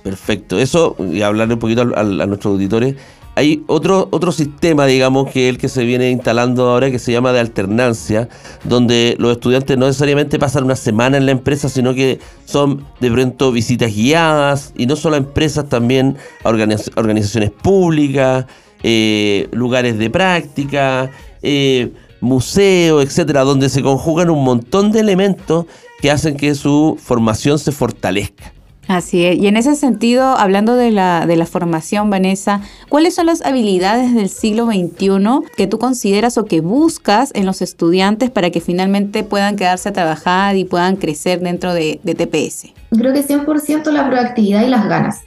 Perfecto. 0.02 0.58
Eso, 0.58 0.96
y 0.98 1.22
hablarle 1.22 1.54
un 1.54 1.60
poquito 1.60 1.82
al- 1.82 1.94
al- 1.96 2.20
a 2.20 2.26
nuestros 2.26 2.52
auditores. 2.54 2.96
Hay 3.36 3.64
otro, 3.66 4.06
otro 4.12 4.30
sistema, 4.30 4.86
digamos, 4.86 5.28
que 5.30 5.48
es 5.48 5.54
el 5.54 5.58
que 5.58 5.68
se 5.68 5.84
viene 5.84 6.10
instalando 6.10 6.70
ahora, 6.70 6.88
que 6.90 7.00
se 7.00 7.10
llama 7.10 7.32
de 7.32 7.40
alternancia, 7.40 8.28
donde 8.62 9.16
los 9.18 9.32
estudiantes 9.32 9.76
no 9.76 9.86
necesariamente 9.86 10.38
pasan 10.38 10.62
una 10.62 10.76
semana 10.76 11.16
en 11.16 11.26
la 11.26 11.32
empresa, 11.32 11.68
sino 11.68 11.94
que 11.94 12.20
son 12.44 12.86
de 13.00 13.10
pronto 13.10 13.50
visitas 13.50 13.92
guiadas, 13.92 14.72
y 14.76 14.86
no 14.86 14.94
solo 14.94 15.16
a 15.16 15.18
empresas, 15.18 15.68
también 15.68 16.16
a 16.44 16.48
organiz- 16.48 16.92
organizaciones 16.94 17.50
públicas, 17.50 18.46
eh, 18.84 19.48
lugares 19.50 19.98
de 19.98 20.10
práctica, 20.10 21.10
eh, 21.42 21.90
museos, 22.20 23.04
etcétera, 23.04 23.42
donde 23.42 23.68
se 23.68 23.82
conjugan 23.82 24.30
un 24.30 24.44
montón 24.44 24.92
de 24.92 25.00
elementos 25.00 25.66
que 26.00 26.10
hacen 26.10 26.36
que 26.36 26.54
su 26.54 26.96
formación 27.02 27.58
se 27.58 27.72
fortalezca. 27.72 28.53
Así 28.88 29.24
es. 29.24 29.38
Y 29.38 29.46
en 29.46 29.56
ese 29.56 29.74
sentido, 29.76 30.24
hablando 30.36 30.76
de 30.76 30.90
la, 30.90 31.26
de 31.26 31.36
la 31.36 31.46
formación, 31.46 32.10
Vanessa, 32.10 32.60
¿cuáles 32.88 33.14
son 33.14 33.26
las 33.26 33.42
habilidades 33.42 34.14
del 34.14 34.28
siglo 34.28 34.66
XXI 34.66 35.18
que 35.56 35.66
tú 35.66 35.78
consideras 35.78 36.36
o 36.36 36.44
que 36.44 36.60
buscas 36.60 37.30
en 37.34 37.46
los 37.46 37.62
estudiantes 37.62 38.30
para 38.30 38.50
que 38.50 38.60
finalmente 38.60 39.24
puedan 39.24 39.56
quedarse 39.56 39.88
a 39.88 39.92
trabajar 39.92 40.56
y 40.56 40.64
puedan 40.64 40.96
crecer 40.96 41.40
dentro 41.40 41.72
de, 41.72 42.00
de 42.02 42.14
TPS? 42.14 42.72
Creo 42.90 43.12
que 43.12 43.26
100% 43.26 43.90
la 43.90 44.08
proactividad 44.08 44.62
y 44.62 44.68
las 44.68 44.86
ganas. 44.88 45.20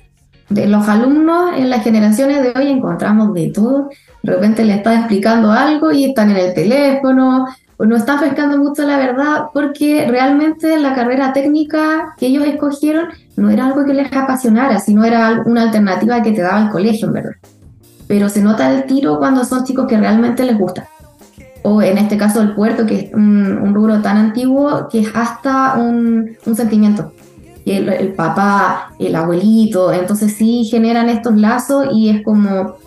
De 0.50 0.68
los 0.68 0.88
alumnos 0.88 1.52
en 1.58 1.70
las 1.70 1.84
generaciones 1.84 2.42
de 2.42 2.54
hoy 2.58 2.70
encontramos 2.70 3.34
de 3.34 3.50
todo. 3.50 3.90
De 4.24 4.34
repente 4.34 4.64
le 4.64 4.76
están 4.76 5.00
explicando 5.00 5.52
algo 5.52 5.92
y 5.92 6.06
están 6.06 6.32
en 6.32 6.38
el 6.38 6.54
teléfono, 6.54 7.48
no 7.86 7.96
están 7.96 8.20
pescando 8.20 8.58
mucho 8.58 8.84
la 8.84 8.98
verdad, 8.98 9.46
porque 9.54 10.08
realmente 10.10 10.80
la 10.80 10.96
carrera 10.96 11.34
técnica 11.34 12.16
que 12.18 12.28
ellos 12.28 12.46
escogieron 12.46 13.10
no 13.36 13.50
era 13.50 13.68
algo 13.68 13.86
que 13.86 13.94
les 13.94 14.12
apasionara, 14.12 14.80
sino 14.80 15.04
era 15.06 15.44
una 15.46 15.64
alternativa 15.64 16.24
que 16.24 16.32
te 16.32 16.42
daba 16.42 16.64
el 16.64 16.70
colegio, 16.70 17.08
en 17.08 17.14
verdad. 17.14 17.36
pero 18.08 18.30
se 18.30 18.42
nota 18.42 18.72
el 18.72 18.86
tiro 18.86 19.20
cuando 19.20 19.44
son 19.44 19.64
chicos 19.64 19.86
que 19.88 19.98
realmente 19.98 20.44
les 20.44 20.58
gusta. 20.58 20.88
O 21.64 21.82
en 21.82 21.98
este 21.98 22.18
caso 22.18 22.42
el 22.42 22.56
puerto, 22.56 22.86
que 22.86 23.00
es 23.00 23.14
un, 23.14 23.74
rubro 23.76 24.02
tan 24.02 24.18
antiguo 24.18 24.88
que 24.90 25.02
es 25.02 25.10
hasta 25.14 25.76
un, 25.76 26.38
un 26.46 26.56
sentimiento. 26.56 27.12
El, 27.66 27.90
el, 27.90 28.14
papá, 28.14 28.94
el 28.98 29.14
abuelito, 29.14 29.92
entonces 29.92 30.34
sí 30.34 30.64
generan 30.72 31.10
estos 31.10 31.36
lazos 31.36 31.88
y 31.92 32.10
es 32.10 32.24
como 32.24 32.78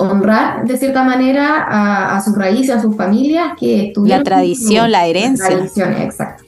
honrar 0.00 0.64
de 0.64 0.76
cierta 0.76 1.04
manera 1.04 1.62
a, 1.62 2.16
a 2.16 2.20
sus 2.22 2.36
raíces, 2.36 2.76
a 2.76 2.80
sus 2.80 2.96
familias 2.96 3.52
que 3.58 3.92
La 4.04 4.22
tradición, 4.22 4.90
la 4.90 5.06
herencia. 5.06 5.50
La 5.50 5.56
tradición, 5.56 5.92
exacto. 5.94 6.44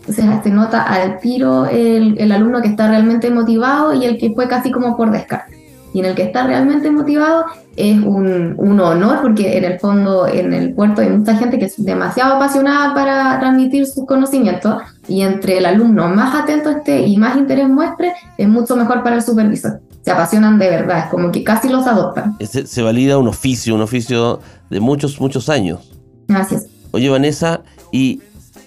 Entonces 0.00 0.24
se 0.42 0.50
nota 0.50 0.82
al 0.82 1.20
tiro 1.20 1.66
el, 1.66 2.18
el, 2.18 2.32
alumno 2.32 2.60
que 2.60 2.68
está 2.68 2.88
realmente 2.88 3.30
motivado 3.30 3.94
y 3.94 4.04
el 4.04 4.18
que 4.18 4.32
fue 4.32 4.48
casi 4.48 4.72
como 4.72 4.96
por 4.96 5.12
descarte. 5.12 5.62
Y 5.94 6.00
en 6.00 6.06
el 6.06 6.14
que 6.14 6.22
está 6.22 6.44
realmente 6.44 6.90
motivado 6.90 7.44
es 7.76 8.00
un, 8.02 8.54
un, 8.56 8.80
honor 8.80 9.20
porque 9.22 9.58
en 9.58 9.64
el 9.64 9.78
fondo 9.78 10.26
en 10.26 10.54
el 10.54 10.74
puerto 10.74 11.02
hay 11.02 11.10
mucha 11.10 11.36
gente 11.36 11.58
que 11.58 11.66
es 11.66 11.84
demasiado 11.84 12.34
apasionada 12.34 12.94
para 12.94 13.38
transmitir 13.38 13.86
sus 13.86 14.06
conocimientos 14.06 14.82
y 15.06 15.22
entre 15.22 15.58
el 15.58 15.66
alumno 15.66 16.08
más 16.08 16.34
atento 16.34 16.70
esté 16.70 17.02
y 17.02 17.16
más 17.18 17.36
interés 17.36 17.68
muestre 17.68 18.12
es 18.38 18.48
mucho 18.48 18.74
mejor 18.74 19.02
para 19.02 19.16
el 19.16 19.22
supervisor. 19.22 19.80
Se 20.04 20.10
apasionan 20.10 20.58
de 20.58 20.68
verdad, 20.68 21.04
es 21.04 21.10
como 21.10 21.30
que 21.30 21.44
casi 21.44 21.68
los 21.68 21.86
adoptan. 21.86 22.36
Se, 22.40 22.66
se 22.66 22.82
valida 22.82 23.18
un 23.18 23.28
oficio, 23.28 23.74
un 23.74 23.82
oficio 23.82 24.40
de 24.68 24.80
muchos, 24.80 25.20
muchos 25.20 25.48
años. 25.48 25.92
Gracias. 26.28 26.66
Oye, 26.90 27.08
Vanessa, 27.08 27.62
y 27.92 28.20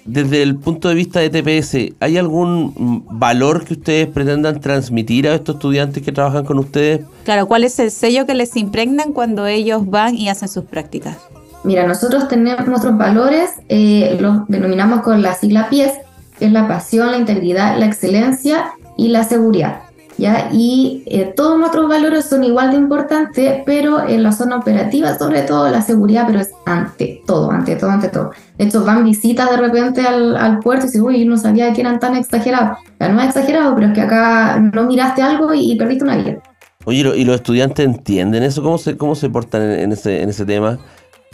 desde 0.05 0.43
el 0.43 0.55
punto 0.55 0.87
de 0.87 0.95
vista 0.95 1.19
de 1.19 1.29
TPS, 1.29 1.95
¿hay 1.99 2.17
algún 2.17 3.05
valor 3.09 3.65
que 3.65 3.73
ustedes 3.73 4.07
pretendan 4.07 4.59
transmitir 4.59 5.27
a 5.27 5.33
estos 5.33 5.55
estudiantes 5.55 6.03
que 6.03 6.11
trabajan 6.11 6.45
con 6.45 6.59
ustedes? 6.59 7.01
Claro, 7.23 7.47
¿cuál 7.47 7.63
es 7.63 7.79
el 7.79 7.91
sello 7.91 8.25
que 8.25 8.35
les 8.35 8.55
impregnan 8.55 9.13
cuando 9.13 9.47
ellos 9.47 9.89
van 9.89 10.15
y 10.15 10.29
hacen 10.29 10.47
sus 10.47 10.65
prácticas? 10.65 11.17
Mira, 11.63 11.87
nosotros 11.87 12.27
tenemos 12.27 12.67
nuestros 12.67 12.95
valores, 12.95 13.49
eh, 13.69 14.17
los 14.19 14.47
denominamos 14.47 15.01
con 15.01 15.23
la 15.23 15.33
sigla 15.33 15.69
PIES, 15.69 15.93
que 16.37 16.45
es 16.45 16.51
la 16.51 16.67
pasión, 16.67 17.09
la 17.09 17.17
integridad, 17.17 17.79
la 17.79 17.87
excelencia 17.87 18.73
y 18.95 19.07
la 19.07 19.23
seguridad. 19.23 19.84
¿Ya? 20.17 20.49
Y 20.51 21.03
eh, 21.05 21.33
todos 21.35 21.57
nuestros 21.57 21.87
valores 21.87 22.25
son 22.25 22.43
igual 22.43 22.71
de 22.71 22.77
importantes, 22.77 23.61
pero 23.65 24.07
en 24.07 24.23
la 24.23 24.31
zona 24.31 24.57
operativa, 24.57 25.17
sobre 25.17 25.41
todo 25.41 25.69
la 25.69 25.81
seguridad, 25.81 26.25
pero 26.27 26.39
es 26.39 26.51
ante 26.65 27.21
todo, 27.25 27.51
ante 27.51 27.75
todo, 27.75 27.89
ante 27.89 28.09
todo. 28.09 28.31
De 28.57 28.65
hecho, 28.65 28.83
van 28.83 29.03
visitas 29.03 29.49
de 29.49 29.57
repente 29.57 30.01
al, 30.01 30.35
al 30.35 30.59
puerto 30.59 30.85
y 30.85 30.87
dicen, 30.87 31.01
uy, 31.01 31.25
no 31.25 31.37
sabía 31.37 31.73
que 31.73 31.81
eran 31.81 31.99
tan 31.99 32.15
exagerados. 32.15 32.77
Ya 32.99 33.09
no 33.09 33.19
es 33.19 33.27
exagerado, 33.27 33.75
pero 33.75 33.87
es 33.87 33.93
que 33.93 34.01
acá 34.01 34.59
no 34.59 34.85
miraste 34.85 35.21
algo 35.21 35.53
y, 35.53 35.75
perdiste 35.75 36.03
una 36.03 36.17
vida. 36.17 36.37
Oye, 36.85 36.99
¿y 37.15 37.25
los 37.25 37.35
estudiantes 37.35 37.85
entienden 37.85 38.43
eso? 38.43 38.61
¿Cómo 38.61 38.77
se, 38.77 38.95
cómo 38.95 39.15
se 39.15 39.29
portan 39.29 39.61
en, 39.63 39.79
en 39.79 39.91
ese, 39.91 40.21
en 40.21 40.29
ese 40.29 40.45
tema? 40.45 40.77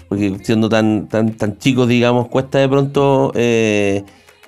Porque 0.08 0.40
siendo 0.44 0.70
tan, 0.70 1.08
tan, 1.08 1.34
tan 1.34 1.58
chicos, 1.58 1.88
digamos, 1.88 2.28
cuesta 2.28 2.60
de 2.60 2.70
pronto... 2.70 3.32
Eh, 3.36 4.04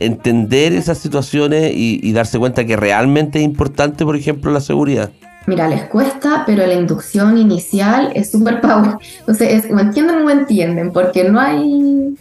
entender 0.06 0.74
esas 0.74 0.98
situaciones 0.98 1.72
y, 1.74 2.00
y, 2.02 2.14
darse 2.14 2.40
cuenta 2.40 2.66
que 2.66 2.76
realmente 2.76 3.40
es 3.40 3.46
importante, 3.46 4.06
por 4.06 4.16
ejemplo, 4.16 4.52
la 4.52 4.62
seguridad? 4.62 5.12
Mira, 5.46 5.68
les 5.68 5.84
cuesta, 5.84 6.44
pero 6.46 6.66
la 6.66 6.74
inducción 6.74 7.38
inicial 7.38 8.12
es 8.16 8.32
súper 8.32 8.62
power. 8.62 8.98
Entonces, 9.20 9.66
es, 9.66 9.72
o 9.72 9.80
entienden 9.80 10.18
o 10.18 10.30
entienden, 10.30 10.92
porque 10.92 11.26
no 11.26 11.40
hay, 11.40 12.16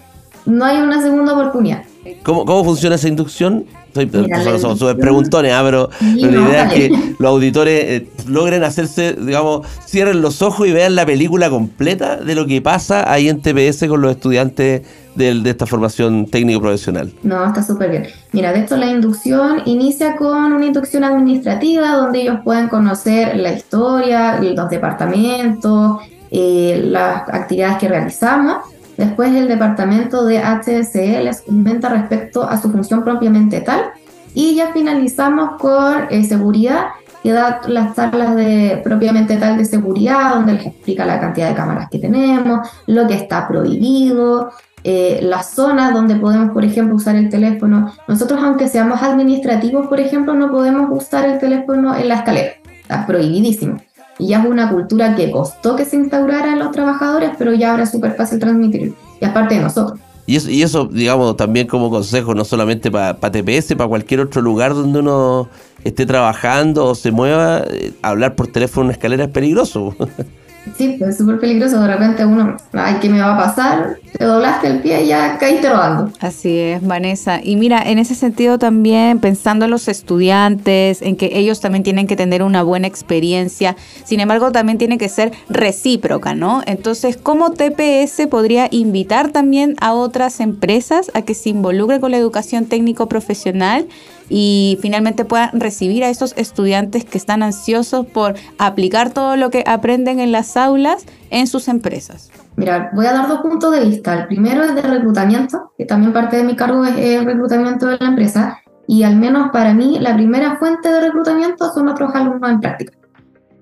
no 0.44 0.64
hay 0.64 0.78
una 0.78 1.00
segunda 1.00 1.32
oportunidad. 1.34 1.84
¿Cómo, 2.22 2.44
cómo 2.44 2.64
funciona 2.64 2.96
esa 2.96 3.08
inducción? 3.08 3.64
Soy, 3.94 4.06
Mira, 4.06 4.58
somos 4.58 4.78
súper 4.78 4.96
preguntones, 4.96 5.52
¿eh? 5.52 5.60
pero, 5.62 5.90
pero, 5.98 6.30
la 6.32 6.40
no, 6.40 6.48
idea 6.48 6.64
vale. 6.64 6.86
es 6.86 6.90
que 6.90 7.14
los 7.18 7.28
auditores 7.28 7.84
eh, 7.84 8.08
logren 8.26 8.64
hacerse, 8.64 9.14
digamos, 9.20 9.66
cierren 9.86 10.22
los 10.22 10.40
ojos 10.40 10.66
y 10.66 10.72
vean 10.72 10.94
la 10.94 11.04
película 11.04 11.50
completa 11.50 12.16
de 12.16 12.34
lo 12.34 12.46
que 12.46 12.62
pasa 12.62 13.12
ahí 13.12 13.28
en 13.28 13.42
TPS 13.42 13.86
con 13.88 14.00
los 14.00 14.12
estudiantes 14.12 14.82
de, 15.14 15.34
de 15.34 15.50
esta 15.50 15.66
formación 15.66 16.26
técnico-profesional. 16.26 17.12
No, 17.22 17.44
está 17.46 17.62
súper 17.62 17.90
bien. 17.90 18.06
Mira, 18.32 18.52
de 18.52 18.60
hecho 18.60 18.78
la 18.78 18.86
inducción 18.86 19.60
inicia 19.66 20.16
con 20.16 20.54
una 20.54 20.64
inducción 20.64 21.04
administrativa 21.04 21.94
donde 21.94 22.22
ellos 22.22 22.38
pueden 22.42 22.68
conocer 22.68 23.36
la 23.36 23.52
historia, 23.52 24.40
los 24.40 24.70
departamentos, 24.70 25.98
eh, 26.30 26.80
las 26.82 27.28
actividades 27.28 27.76
que 27.76 27.88
realizamos. 27.88 28.71
Después 28.96 29.34
el 29.34 29.48
departamento 29.48 30.24
de 30.24 30.38
HSE 30.38 31.22
les 31.22 31.40
comenta 31.42 31.88
respecto 31.88 32.42
a 32.42 32.60
su 32.60 32.70
función 32.70 33.04
propiamente 33.04 33.60
tal. 33.60 33.92
Y 34.34 34.54
ya 34.54 34.72
finalizamos 34.72 35.60
con 35.60 36.06
eh, 36.10 36.24
seguridad, 36.24 36.86
que 37.22 37.32
da 37.32 37.60
las 37.68 37.94
charlas 37.94 38.34
de 38.34 38.80
propiamente 38.82 39.36
tal 39.36 39.56
de 39.56 39.64
seguridad, 39.64 40.34
donde 40.34 40.54
les 40.54 40.66
explica 40.66 41.06
la 41.06 41.20
cantidad 41.20 41.48
de 41.48 41.54
cámaras 41.54 41.88
que 41.90 41.98
tenemos, 41.98 42.68
lo 42.86 43.06
que 43.06 43.14
está 43.14 43.46
prohibido, 43.46 44.50
eh, 44.84 45.20
las 45.22 45.50
zonas 45.50 45.94
donde 45.94 46.16
podemos, 46.16 46.50
por 46.52 46.64
ejemplo, 46.64 46.96
usar 46.96 47.14
el 47.16 47.28
teléfono. 47.28 47.92
Nosotros, 48.08 48.40
aunque 48.42 48.68
seamos 48.68 49.02
administrativos, 49.02 49.86
por 49.86 50.00
ejemplo, 50.00 50.34
no 50.34 50.50
podemos 50.50 50.88
usar 50.90 51.24
el 51.26 51.38
teléfono 51.38 51.94
en 51.94 52.08
la 52.08 52.16
escalera. 52.16 52.52
Está 52.82 53.06
prohibidísimo. 53.06 53.76
Y 54.22 54.28
ya 54.28 54.40
es 54.40 54.48
una 54.48 54.70
cultura 54.70 55.16
que 55.16 55.32
costó 55.32 55.74
que 55.74 55.84
se 55.84 55.96
instaurara 55.96 56.52
en 56.52 56.60
los 56.60 56.70
trabajadores, 56.70 57.30
pero 57.36 57.52
ya 57.54 57.72
ahora 57.72 57.82
es 57.82 57.90
súper 57.90 58.14
fácil 58.14 58.38
transmitirlo. 58.38 58.94
Y 59.20 59.24
aparte 59.24 59.56
de 59.56 59.62
nosotros. 59.62 59.98
Y 60.26 60.36
eso, 60.36 60.48
y 60.48 60.62
eso, 60.62 60.84
digamos, 60.84 61.36
también 61.36 61.66
como 61.66 61.90
consejo, 61.90 62.32
no 62.32 62.44
solamente 62.44 62.88
para 62.88 63.16
pa 63.16 63.32
TPS, 63.32 63.74
para 63.74 63.88
cualquier 63.88 64.20
otro 64.20 64.40
lugar 64.40 64.74
donde 64.74 65.00
uno 65.00 65.48
esté 65.82 66.06
trabajando 66.06 66.86
o 66.86 66.94
se 66.94 67.10
mueva, 67.10 67.64
eh, 67.68 67.92
hablar 68.02 68.36
por 68.36 68.46
teléfono 68.46 68.82
en 68.82 68.86
una 68.86 68.92
escalera 68.92 69.24
es 69.24 69.30
peligroso. 69.30 69.96
Sí, 70.76 70.98
es 71.00 71.18
súper 71.18 71.38
peligroso. 71.40 71.80
De 71.80 71.88
repente 71.88 72.24
uno, 72.24 72.56
ay, 72.72 72.96
¿qué 73.00 73.08
me 73.08 73.20
va 73.20 73.34
a 73.34 73.36
pasar? 73.36 73.96
Te 74.16 74.24
doblaste 74.24 74.68
el 74.68 74.80
pie 74.80 75.02
y 75.02 75.08
ya 75.08 75.36
caíste 75.38 75.68
rodando. 75.68 76.10
Así 76.20 76.56
es, 76.58 76.86
Vanessa. 76.86 77.40
Y 77.42 77.56
mira, 77.56 77.82
en 77.82 77.98
ese 77.98 78.14
sentido 78.14 78.58
también, 78.58 79.18
pensando 79.18 79.64
en 79.64 79.70
los 79.70 79.88
estudiantes, 79.88 81.02
en 81.02 81.16
que 81.16 81.30
ellos 81.34 81.60
también 81.60 81.82
tienen 81.82 82.06
que 82.06 82.16
tener 82.16 82.42
una 82.42 82.62
buena 82.62 82.86
experiencia, 82.86 83.76
sin 84.04 84.20
embargo, 84.20 84.52
también 84.52 84.78
tiene 84.78 84.98
que 84.98 85.08
ser 85.08 85.32
recíproca, 85.48 86.34
¿no? 86.34 86.62
Entonces, 86.66 87.16
¿cómo 87.16 87.50
TPS 87.50 88.26
podría 88.30 88.68
invitar 88.70 89.30
también 89.30 89.74
a 89.80 89.92
otras 89.94 90.40
empresas 90.40 91.10
a 91.14 91.22
que 91.22 91.34
se 91.34 91.50
involucren 91.50 92.00
con 92.00 92.12
la 92.12 92.18
educación 92.18 92.66
técnico-profesional? 92.66 93.86
Y 94.34 94.78
finalmente 94.80 95.26
puedan 95.26 95.60
recibir 95.60 96.02
a 96.04 96.08
esos 96.08 96.32
estudiantes 96.38 97.04
que 97.04 97.18
están 97.18 97.42
ansiosos 97.42 98.06
por 98.06 98.34
aplicar 98.58 99.10
todo 99.10 99.36
lo 99.36 99.50
que 99.50 99.62
aprenden 99.66 100.20
en 100.20 100.32
las 100.32 100.56
aulas 100.56 101.04
en 101.28 101.46
sus 101.46 101.68
empresas. 101.68 102.30
Mira, 102.56 102.90
voy 102.94 103.04
a 103.04 103.12
dar 103.12 103.28
dos 103.28 103.42
puntos 103.42 103.70
de 103.72 103.84
vista. 103.84 104.14
El 104.14 104.26
primero 104.28 104.64
es 104.64 104.74
de 104.74 104.80
reclutamiento, 104.80 105.72
que 105.76 105.84
también 105.84 106.14
parte 106.14 106.38
de 106.38 106.44
mi 106.44 106.56
cargo 106.56 106.82
es 106.86 106.96
el 106.96 107.26
reclutamiento 107.26 107.86
de 107.88 107.98
la 107.98 108.06
empresa, 108.06 108.58
y 108.86 109.02
al 109.02 109.16
menos 109.16 109.50
para 109.52 109.74
mí 109.74 109.98
la 110.00 110.14
primera 110.14 110.56
fuente 110.56 110.90
de 110.90 111.00
reclutamiento 111.02 111.70
son 111.70 111.84
nuestros 111.84 112.14
alumnos 112.14 112.50
en 112.50 112.60
práctica, 112.60 112.94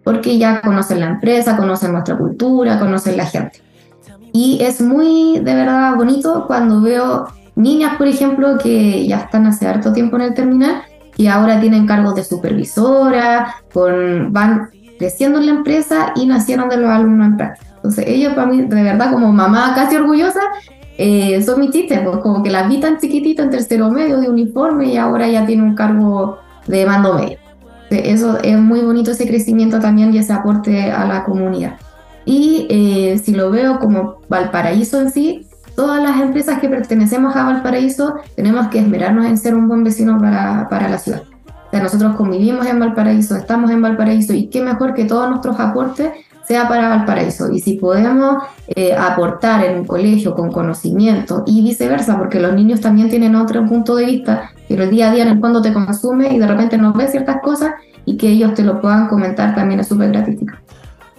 porque 0.05 0.39
ya 0.39 0.61
conocen 0.61 1.01
la 1.01 1.07
empresa, 1.07 1.57
conocen 1.57 1.91
nuestra 1.91 2.17
cultura, 2.17 2.79
conocen 2.79 3.17
la 3.17 3.27
gente. 3.27 3.61
Y 4.33 4.61
es 4.63 4.81
muy 4.81 5.41
de 5.41 5.53
verdad 5.53 5.97
bonito 5.97 6.45
cuando 6.47 6.81
veo 6.81 7.27
niñas, 7.61 7.97
por 7.97 8.09
ejemplo, 8.09 8.59
que 8.59 9.07
ya 9.07 9.19
están 9.19 9.47
hace 9.47 9.67
harto 9.67 9.93
tiempo 9.93 10.17
en 10.17 10.23
el 10.23 10.35
terminal 10.35 10.83
y 11.17 11.27
ahora 11.27 11.61
tienen 11.61 11.87
cargos 11.87 12.15
de 12.15 12.25
supervisora, 12.25 13.57
con, 13.73 14.33
van 14.33 14.71
creciendo 14.99 15.39
en 15.39 15.47
la 15.47 15.53
empresa 15.53 16.13
y 16.17 16.27
nacieron 16.27 16.69
de 16.69 16.79
los 16.79 16.91
alumnos 16.91 17.27
en 17.29 17.37
práctica. 17.37 17.67
Entonces, 17.77 18.05
ellos 18.09 18.35
para 18.35 18.47
mí, 18.47 18.63
de 18.63 18.83
verdad, 18.83 19.13
como 19.13 19.33
mamá 19.33 19.73
casi 19.75 19.97
orgullosa, 19.97 20.41
eh, 20.99 21.43
son 21.43 21.61
mis 21.61 21.71
chistes, 21.71 22.01
pues 22.05 22.19
como 22.19 22.43
que 22.43 22.51
las 22.51 22.69
vi 22.69 22.79
tan 22.79 22.99
chiquititas 22.99 23.47
en 23.47 23.51
tercero 23.51 23.91
medio 23.91 24.21
de 24.21 24.29
uniforme 24.29 24.93
y 24.93 24.97
ahora 24.99 25.29
ya 25.29 25.47
tiene 25.47 25.63
un 25.63 25.75
cargo 25.75 26.39
de 26.67 26.85
mando 26.85 27.15
medio. 27.15 27.39
Eso 27.89 28.39
es 28.43 28.59
muy 28.59 28.81
bonito 28.81 29.11
ese 29.11 29.27
crecimiento 29.27 29.81
también 29.81 30.15
y 30.15 30.19
ese 30.19 30.33
aporte 30.33 30.93
a 30.93 31.07
la 31.07 31.25
comunidad. 31.25 31.77
Y 32.25 32.67
eh, 32.69 33.19
si 33.19 33.35
lo 33.35 33.51
veo 33.51 33.79
como 33.79 34.21
Valparaíso 34.29 35.01
en 35.01 35.11
sí, 35.11 35.47
todas 35.81 36.03
las 36.03 36.21
empresas 36.21 36.61
que 36.61 36.69
pertenecemos 36.69 37.35
a 37.35 37.43
Valparaíso 37.43 38.17
tenemos 38.37 38.69
que 38.69 38.81
esmerarnos 38.81 39.25
en 39.25 39.39
ser 39.39 39.55
un 39.55 39.67
buen 39.67 39.83
vecino 39.83 40.19
para, 40.21 40.69
para 40.69 40.91
la 40.91 40.99
ciudad. 40.99 41.23
O 41.23 41.71
sea, 41.71 41.83
nosotros 41.83 42.17
convivimos 42.17 42.67
en 42.67 42.79
Valparaíso, 42.79 43.35
estamos 43.35 43.71
en 43.71 43.81
Valparaíso 43.81 44.35
y 44.35 44.49
qué 44.49 44.61
mejor 44.61 44.93
que 44.93 45.07
todos 45.07 45.31
nuestros 45.31 45.59
aportes 45.59 46.11
sea 46.47 46.69
para 46.69 46.91
Valparaíso. 46.91 47.51
Y 47.51 47.61
si 47.61 47.79
podemos 47.79 48.43
eh, 48.67 48.95
aportar 48.95 49.65
en 49.65 49.79
un 49.79 49.87
colegio 49.87 50.35
con 50.35 50.53
conocimiento 50.53 51.45
y 51.47 51.63
viceversa, 51.63 52.19
porque 52.19 52.41
los 52.41 52.53
niños 52.53 52.83
también 52.83 53.09
tienen 53.09 53.35
otro 53.35 53.65
punto 53.65 53.97
de 53.97 54.05
vista, 54.05 54.51
que 54.69 54.75
el 54.75 54.91
día 54.91 55.09
a 55.09 55.15
día 55.15 55.23
en 55.23 55.31
el 55.31 55.41
fondo 55.41 55.63
te 55.63 55.73
consume 55.73 56.35
y 56.35 56.39
de 56.39 56.47
repente 56.47 56.77
no 56.77 56.93
ves 56.93 57.13
ciertas 57.13 57.41
cosas 57.41 57.71
y 58.05 58.19
que 58.19 58.29
ellos 58.29 58.53
te 58.53 58.65
lo 58.65 58.83
puedan 58.83 59.09
comentar 59.09 59.55
también 59.55 59.81
es 59.81 59.89
súper 59.89 60.13
gratificante. 60.13 60.70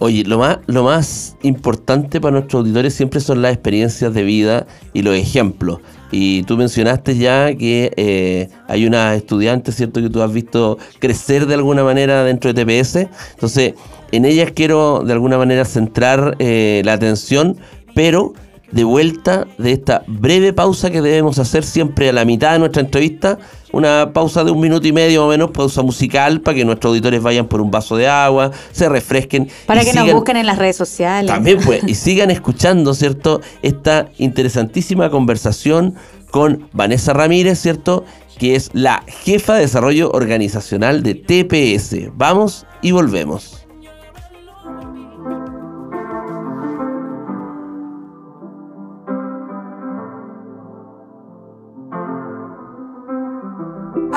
Oye, 0.04 0.24
lo 0.24 0.36
más, 0.36 0.58
lo 0.66 0.82
más 0.82 1.36
importante 1.42 2.20
para 2.20 2.32
nuestros 2.32 2.62
auditores 2.62 2.92
siempre 2.92 3.20
son 3.20 3.40
las 3.40 3.52
experiencias 3.52 4.12
de 4.12 4.24
vida 4.24 4.66
y 4.92 5.02
los 5.02 5.14
ejemplos. 5.14 5.78
Y 6.10 6.42
tú 6.42 6.56
mencionaste 6.56 7.16
ya 7.16 7.54
que 7.54 7.92
eh, 7.96 8.48
hay 8.66 8.84
una 8.84 9.14
estudiante, 9.14 9.70
¿cierto?, 9.70 10.02
que 10.02 10.10
tú 10.10 10.20
has 10.20 10.32
visto 10.32 10.76
crecer 10.98 11.46
de 11.46 11.54
alguna 11.54 11.84
manera 11.84 12.24
dentro 12.24 12.52
de 12.52 12.64
TPS. 12.64 13.08
Entonces, 13.34 13.74
En 14.10 14.24
ellas 14.24 14.50
quiero 14.52 15.04
de 15.04 15.12
alguna 15.12 15.38
manera 15.38 15.64
centrar 15.64 16.34
eh, 16.40 16.82
la 16.84 16.94
atención, 16.94 17.56
pero 17.94 18.34
de 18.72 18.84
vuelta 18.84 19.46
de 19.58 19.72
esta 19.72 20.02
breve 20.06 20.52
pausa 20.52 20.90
que 20.90 21.00
debemos 21.00 21.38
hacer 21.38 21.62
siempre 21.62 22.08
a 22.08 22.12
la 22.12 22.24
mitad 22.24 22.52
de 22.52 22.58
nuestra 22.58 22.80
entrevista, 22.82 23.38
una 23.70 24.12
pausa 24.12 24.44
de 24.44 24.50
un 24.50 24.60
minuto 24.60 24.86
y 24.86 24.92
medio 24.92 25.26
o 25.26 25.28
menos, 25.28 25.50
pausa 25.50 25.82
musical, 25.82 26.40
para 26.40 26.56
que 26.56 26.64
nuestros 26.64 26.90
auditores 26.90 27.22
vayan 27.22 27.46
por 27.46 27.60
un 27.60 27.70
vaso 27.70 27.96
de 27.96 28.08
agua, 28.08 28.50
se 28.72 28.88
refresquen. 28.88 29.48
Para 29.66 29.84
que 29.84 29.92
nos 29.92 30.10
busquen 30.12 30.36
en 30.38 30.46
las 30.46 30.58
redes 30.58 30.76
sociales. 30.76 31.30
También 31.30 31.58
pues, 31.64 31.82
y 31.86 31.94
sigan 31.94 32.30
escuchando, 32.30 32.94
¿cierto? 32.94 33.40
Esta 33.62 34.10
interesantísima 34.18 35.10
conversación 35.10 35.94
con 36.30 36.68
Vanessa 36.72 37.12
Ramírez, 37.12 37.60
¿cierto? 37.60 38.04
Que 38.38 38.56
es 38.56 38.70
la 38.72 39.04
jefa 39.06 39.54
de 39.54 39.60
desarrollo 39.60 40.10
organizacional 40.10 41.02
de 41.02 41.14
TPS. 41.14 42.10
Vamos 42.16 42.66
y 42.80 42.92
volvemos. 42.92 43.61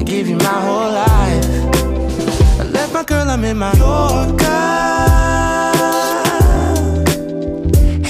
and 0.00 0.08
give 0.08 0.26
you 0.28 0.36
my 0.36 0.60
whole 0.66 0.92
life. 0.92 1.44
I 2.60 2.64
left 2.64 2.92
my 2.94 3.04
girl, 3.04 3.28
I'm 3.28 3.44
in 3.44 3.58
my 3.58 3.72
Yorker. 3.74 4.46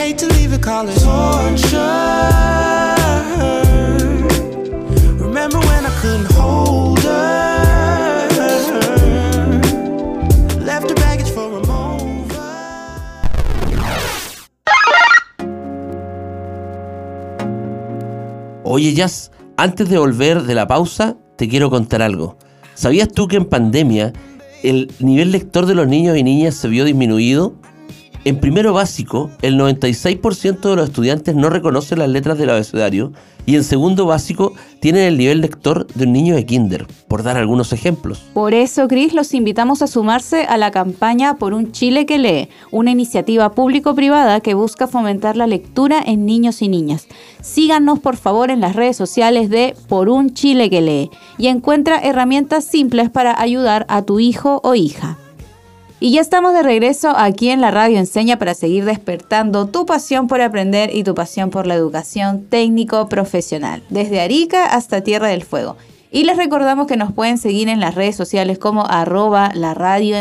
Hate 0.01 0.19
to 0.19 0.27
leave 0.37 0.53
it, 0.53 0.63
call 0.63 0.89
it 0.89 0.99
torture. 1.01 1.79
Remember 5.27 5.59
when 5.59 5.83
I 5.91 5.93
couldn't 6.01 6.31
hold 6.33 7.01
her? 7.01 8.29
Left 10.65 10.89
her 10.89 10.95
baggage 10.97 11.31
for 11.31 11.57
a. 11.57 11.61
Oye, 18.63 18.95
Jazz, 18.95 19.33
antes 19.57 19.89
de 19.89 19.99
volver 19.99 20.45
de 20.45 20.55
la 20.55 20.69
pausa, 20.69 21.17
te 21.41 21.49
quiero 21.49 21.71
contar 21.71 22.03
algo. 22.03 22.37
¿Sabías 22.75 23.09
tú 23.09 23.27
que 23.27 23.37
en 23.39 23.47
pandemia 23.47 24.13
el 24.63 24.93
nivel 24.99 25.33
lector 25.33 25.65
de 25.65 25.75
los 25.75 25.89
niños 25.89 26.19
y 26.19 26.23
niñas 26.23 26.55
se 26.55 26.69
vio 26.69 26.85
disminuido? 26.85 27.55
En 28.23 28.39
primero 28.39 28.75
básico, 28.75 29.31
el 29.41 29.59
96% 29.59 30.61
de 30.61 30.77
los 30.77 30.89
estudiantes 30.89 31.35
no 31.35 31.49
reconocen 31.49 32.01
las 32.01 32.11
letras 32.11 32.37
del 32.37 32.51
abecedario 32.51 33.13
y 33.47 33.57
en 33.57 33.65
segundo 33.65 34.05
básico 34.05 34.53
tienen 34.79 35.05
el 35.05 35.17
nivel 35.17 35.41
lector 35.41 35.87
de 35.87 36.05
un 36.05 36.13
niño 36.13 36.35
de 36.35 36.45
kinder, 36.45 36.87
por 37.09 37.23
dar 37.23 37.39
algunos 37.39 37.73
ejemplos. 37.73 38.23
Por 38.35 38.53
eso, 38.53 38.89
Cris, 38.89 39.15
los 39.15 39.33
invitamos 39.33 39.81
a 39.81 39.87
sumarse 39.87 40.45
a 40.45 40.59
la 40.59 40.71
campaña 40.71 41.39
Por 41.39 41.55
un 41.55 41.73
Chile 41.73 42.05
que 42.05 42.19
lee, 42.19 42.51
una 42.71 42.91
iniciativa 42.91 43.55
público-privada 43.55 44.41
que 44.41 44.53
busca 44.53 44.87
fomentar 44.87 45.39
la 45.39 45.47
lectura 45.47 46.03
en 46.05 46.27
niños 46.27 46.61
y 46.61 46.69
niñas. 46.69 47.09
Síganos, 47.41 48.01
por 48.01 48.17
favor, 48.17 48.51
en 48.51 48.61
las 48.61 48.77
redes 48.77 48.99
sociales 48.99 49.49
de 49.49 49.75
Por 49.89 50.11
un 50.11 50.35
Chile 50.35 50.69
que 50.69 50.83
lee 50.83 51.11
y 51.39 51.47
encuentra 51.47 51.99
herramientas 51.99 52.67
simples 52.67 53.09
para 53.09 53.41
ayudar 53.41 53.87
a 53.89 54.03
tu 54.03 54.21
hijo 54.21 54.61
o 54.63 54.75
hija. 54.75 55.17
Y 56.03 56.13
ya 56.13 56.23
estamos 56.23 56.55
de 56.55 56.63
regreso 56.63 57.13
aquí 57.15 57.51
en 57.51 57.61
la 57.61 57.71
radio 57.71 57.99
Enseña 57.99 58.39
para 58.39 58.55
seguir 58.55 58.87
despertando 58.87 59.67
tu 59.67 59.85
pasión 59.85 60.29
por 60.29 60.41
aprender 60.41 60.97
y 60.97 61.05
tu 61.05 61.15
pasión 61.15 61.51
por 61.51 61.67
la 61.67 61.75
educación 61.75 62.47
técnico-profesional, 62.47 63.83
desde 63.91 64.23
Arica 64.23 64.65
hasta 64.65 65.03
Tierra 65.03 65.29
del 65.29 65.45
Fuego. 65.45 65.77
Y 66.11 66.25
les 66.25 66.39
recordamos 66.39 66.87
que 66.87 66.97
nos 66.97 67.13
pueden 67.13 67.37
seguir 67.37 67.69
en 67.69 67.81
las 67.81 67.97
redes 67.97 68.17
sociales 68.17 68.59
como 68.59 68.87
arroba 68.87 69.53
la 69.55 69.75
radio 69.75 70.17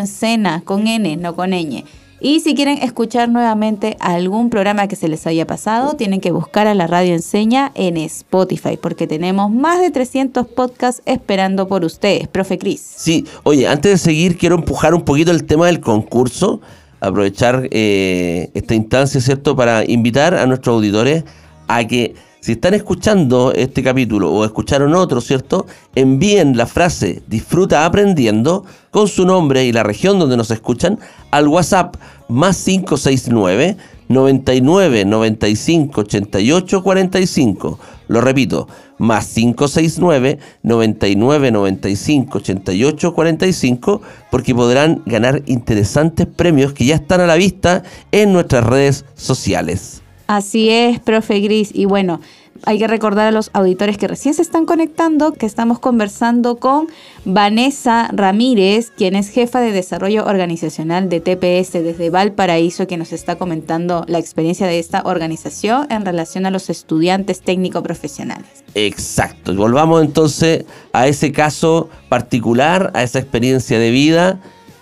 con 0.66 0.86
N, 0.86 1.16
no 1.16 1.36
con 1.38 1.52
ñ. 1.52 1.86
Y 2.22 2.42
si 2.42 2.54
quieren 2.54 2.80
escuchar 2.80 3.30
nuevamente 3.30 3.96
algún 4.00 4.50
programa 4.50 4.88
que 4.88 4.98
se 4.98 5.08
les 5.08 5.26
haya 5.26 5.48
pasado, 5.48 5.94
tienen 5.94 6.20
que 6.20 6.32
buscar 6.32 6.68
a 6.68 6.74
la 6.74 6.86
radio 6.86 7.14
Enseña 7.14 7.72
en 7.76 7.96
Spotify, 7.96 8.78
porque 8.82 9.08
tenemos 9.08 9.50
más 9.52 9.80
de 9.80 9.90
300 9.90 10.46
podcasts 10.48 11.02
esperando 11.06 11.68
por 11.70 11.86
ustedes, 11.86 12.28
profe 12.28 12.58
Cris. 12.58 12.82
Sí, 12.82 13.26
oye, 13.44 13.68
antes 13.68 13.92
de 13.92 13.98
seguir 13.98 14.38
quiero 14.38 14.56
empujar 14.56 14.94
un 14.94 15.04
poquito 15.04 15.32
el 15.32 15.46
tema 15.46 15.68
del 15.68 15.80
concurso, 15.80 16.60
aprovechar 17.00 17.70
eh, 17.72 18.50
esta 18.54 18.76
instancia, 18.76 19.22
¿cierto?, 19.22 19.56
para 19.56 19.90
invitar 19.90 20.34
a 20.34 20.46
nuestros 20.46 20.76
auditores 20.76 21.24
a 21.70 21.88
que 21.88 22.16
si 22.40 22.54
están 22.54 22.74
escuchando 22.74 23.52
este 23.54 23.84
capítulo 23.84 24.32
o 24.32 24.46
escucharon 24.46 24.96
otro, 24.96 25.22
¿cierto? 25.22 25.66
Envíen 25.96 26.56
la 26.56 26.66
frase 26.66 27.22
disfruta 27.28 27.86
aprendiendo 27.86 28.66
con 28.92 29.08
su 29.08 29.26
nombre 29.26 29.66
y 29.66 29.72
la 29.72 29.84
región 29.84 30.20
donde 30.20 30.38
nos 30.38 30.52
escuchan 30.52 31.00
al 31.32 31.48
WhatsApp 31.48 31.96
más 32.30 32.64
569 32.64 33.78
99 34.08 35.06
95 35.06 36.02
88 36.02 36.84
45. 36.84 37.80
Lo 38.08 38.22
repito, 38.22 38.68
más 38.98 39.28
569 39.28 40.40
99 40.64 41.52
95 41.52 42.38
88 42.40 43.14
45 43.14 44.02
porque 44.32 44.56
podrán 44.56 45.04
ganar 45.06 45.44
interesantes 45.46 46.26
premios 46.26 46.74
que 46.74 46.86
ya 46.86 46.96
están 46.96 47.22
a 47.22 47.28
la 47.28 47.36
vista 47.36 47.84
en 48.12 48.34
nuestras 48.34 48.66
redes 48.66 49.06
sociales. 49.16 50.02
Así 50.30 50.70
es, 50.70 51.00
profe 51.00 51.40
Gris. 51.40 51.72
Y 51.74 51.86
bueno, 51.86 52.22
hay 52.64 52.78
que 52.78 52.86
recordar 52.86 53.26
a 53.26 53.32
los 53.32 53.50
auditores 53.54 53.98
que 53.98 54.08
recién 54.08 54.36
se 54.36 54.44
están 54.44 54.68
conectando 54.68 55.34
que 55.34 55.48
estamos 55.48 55.80
conversando 55.80 56.58
con 56.58 56.88
Vanessa 57.26 58.12
Ramírez, 58.14 58.92
quien 58.96 59.16
es 59.16 59.30
jefa 59.30 59.60
de 59.60 59.72
desarrollo 59.72 60.28
organizacional 60.28 61.10
de 61.10 61.20
TPS 61.20 61.74
desde 61.74 62.12
Valparaíso, 62.12 62.86
que 62.86 62.96
nos 62.96 63.12
está 63.12 63.40
comentando 63.40 64.06
la 64.08 64.20
experiencia 64.20 64.68
de 64.68 64.78
esta 64.78 65.02
organización 65.04 65.88
en 65.90 66.06
relación 66.06 66.46
a 66.46 66.52
los 66.52 66.70
estudiantes 66.70 67.42
técnico-profesionales. 67.42 68.64
Exacto. 68.76 69.56
Volvamos 69.56 70.04
entonces 70.04 70.64
a 70.94 71.08
ese 71.08 71.32
caso 71.32 71.90
particular, 72.08 72.92
a 72.94 73.02
esa 73.02 73.18
experiencia 73.18 73.80
de 73.80 73.90
vida 73.90 74.40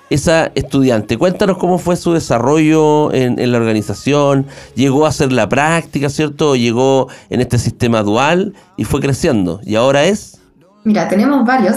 esa 0.10 0.52
estudiante. 0.56 1.18
Cuéntanos 1.18 1.58
cómo 1.58 1.78
fue 1.78 1.96
su 1.96 2.14
desarrollo 2.14 3.14
en, 3.14 3.52
la 3.52 3.58
organización. 3.58 4.46
Llegó 4.76 5.06
a 5.06 5.10
hacer 5.10 5.32
la 5.32 5.50
práctica, 5.50 6.10
¿cierto? 6.10 6.56
Llegó 6.56 7.08
en 7.30 7.42
este 7.42 7.58
sistema 7.58 8.04
dual 8.04 8.54
y 8.78 8.84
fue 8.84 9.02
creciendo. 9.02 9.60
¿Y 9.64 9.76
ahora 9.76 10.06
es? 10.06 10.40
Mira, 10.84 11.08
tenemos 11.08 11.46
varios, 11.46 11.76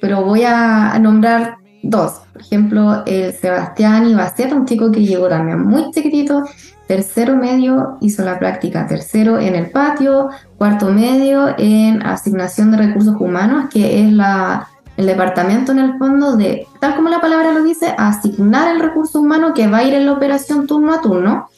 pero 0.00 0.24
voy 0.24 0.42
a, 0.44 0.98
nombrar 1.00 1.56
dos. 1.82 2.20
Por 2.32 2.42
ejemplo, 2.42 3.02
el 3.06 3.32
Sebastián 3.32 4.08
Ibaceta, 4.08 4.54
un 4.54 4.66
chico 4.66 4.90
que 4.92 5.04
llegó 5.04 5.28
también 5.28 5.62
muy 5.62 5.90
chiquitito. 5.90 6.44
Tercero 6.86 7.36
medio 7.36 7.96
hizo 8.00 8.22
la 8.22 8.38
práctica, 8.38 8.86
tercero 8.86 9.38
en 9.38 9.54
el 9.54 9.70
patio, 9.70 10.28
cuarto 10.58 10.92
medio 10.92 11.54
en 11.56 12.02
asignación 12.02 12.70
de 12.70 12.76
recursos 12.78 13.14
humanos, 13.18 13.66
que 13.72 14.04
es 14.04 14.12
la 14.12 14.68
el 14.96 15.06
departamento 15.06 15.72
en 15.72 15.78
el 15.78 15.98
fondo 15.98 16.36
de, 16.36 16.66
tal 16.80 16.96
como 16.96 17.08
la 17.08 17.20
palabra 17.20 17.52
lo 17.52 17.62
dice, 17.62 17.94
asignar 17.96 18.74
el 18.74 18.80
recurso 18.80 19.20
humano 19.20 19.54
que 19.54 19.66
va 19.66 19.78
a 19.78 19.84
ir 19.84 19.94
en 19.94 20.06
la 20.06 20.12
operación 20.12 20.66
turno 20.66 20.92
a 20.92 21.00
turno. 21.00 21.48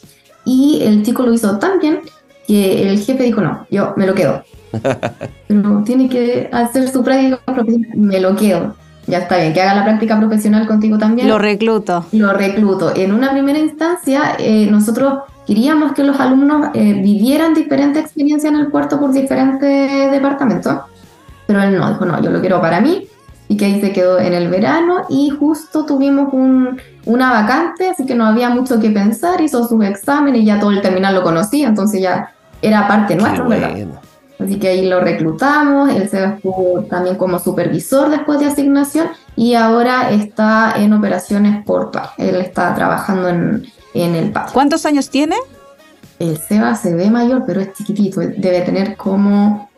Y 0.44 0.82
el 0.82 1.02
chico 1.02 1.22
lo 1.22 1.32
hizo 1.32 1.58
tan 1.58 1.78
bien 1.80 2.00
que 2.46 2.88
el 2.88 2.98
jefe 2.98 3.24
dijo, 3.24 3.40
no, 3.40 3.66
yo 3.70 3.94
me 3.96 4.06
lo 4.06 4.14
quedo. 4.14 4.44
Pero 5.48 5.82
tiene 5.84 6.08
que 6.08 6.48
hacer 6.52 6.88
su 6.88 7.02
práctica 7.02 7.38
profesional, 7.44 7.90
me 7.96 8.20
lo 8.20 8.36
quedo. 8.36 8.74
ya 9.06 9.18
está 9.18 9.38
bien, 9.38 9.52
que 9.52 9.62
haga 9.62 9.74
la 9.74 9.84
práctica 9.84 10.18
profesional 10.18 10.66
contigo 10.66 10.98
también. 10.98 11.28
Lo 11.28 11.38
recluto. 11.38 12.04
Lo 12.12 12.32
recluto. 12.32 12.92
En 12.94 13.12
una 13.12 13.32
primera 13.32 13.58
instancia, 13.58 14.36
eh, 14.38 14.68
nosotros 14.70 15.20
queríamos 15.46 15.92
que 15.92 16.04
los 16.04 16.20
alumnos 16.20 16.68
eh, 16.74 17.00
vivieran 17.02 17.54
diferentes 17.54 18.02
experiencias 18.02 18.52
en 18.52 18.60
el 18.60 18.68
puerto 18.68 19.00
por 19.00 19.12
diferentes 19.12 20.10
departamentos, 20.10 20.78
pero 21.46 21.62
él 21.62 21.78
no, 21.78 21.88
dijo, 21.90 22.04
no, 22.04 22.22
yo 22.22 22.30
lo 22.30 22.40
quiero 22.40 22.60
para 22.60 22.80
mí, 22.80 23.08
y 23.54 23.56
que 23.56 23.66
ahí 23.66 23.80
se 23.80 23.92
quedó 23.92 24.18
en 24.18 24.34
el 24.34 24.48
verano, 24.48 25.02
y 25.08 25.30
justo 25.30 25.86
tuvimos 25.86 26.32
un, 26.32 26.80
una 27.04 27.30
vacante, 27.30 27.88
así 27.88 28.04
que 28.04 28.16
no 28.16 28.26
había 28.26 28.50
mucho 28.50 28.80
que 28.80 28.90
pensar, 28.90 29.40
hizo 29.40 29.68
su 29.68 29.80
examen 29.82 30.34
y 30.34 30.44
ya 30.44 30.58
todo 30.58 30.72
el 30.72 30.80
terminal 30.80 31.14
lo 31.14 31.22
conocía, 31.22 31.68
entonces 31.68 32.02
ya 32.02 32.32
era 32.60 32.88
parte 32.88 33.14
nuestra, 33.14 33.44
¿verdad? 33.44 34.00
Así 34.40 34.58
que 34.58 34.68
ahí 34.68 34.88
lo 34.88 35.00
reclutamos, 35.00 35.88
él 35.90 36.08
se 36.08 36.24
estuvo 36.24 36.82
también 36.90 37.14
como 37.14 37.38
supervisor 37.38 38.10
después 38.10 38.40
de 38.40 38.46
asignación 38.46 39.06
y 39.36 39.54
ahora 39.54 40.10
está 40.10 40.74
en 40.76 40.92
operaciones 40.92 41.64
portuarias. 41.64 42.14
Él 42.18 42.34
está 42.36 42.74
trabajando 42.74 43.28
en, 43.28 43.64
en 43.94 44.16
el 44.16 44.32
patio. 44.32 44.52
¿Cuántos 44.52 44.84
años 44.84 45.08
tiene? 45.08 45.36
El 46.18 46.36
Seba 46.38 46.74
se 46.74 46.92
ve 46.92 47.08
mayor, 47.08 47.44
pero 47.46 47.60
es 47.60 47.72
chiquitito. 47.74 48.20
Debe 48.20 48.62
tener 48.62 48.96
como 48.96 49.70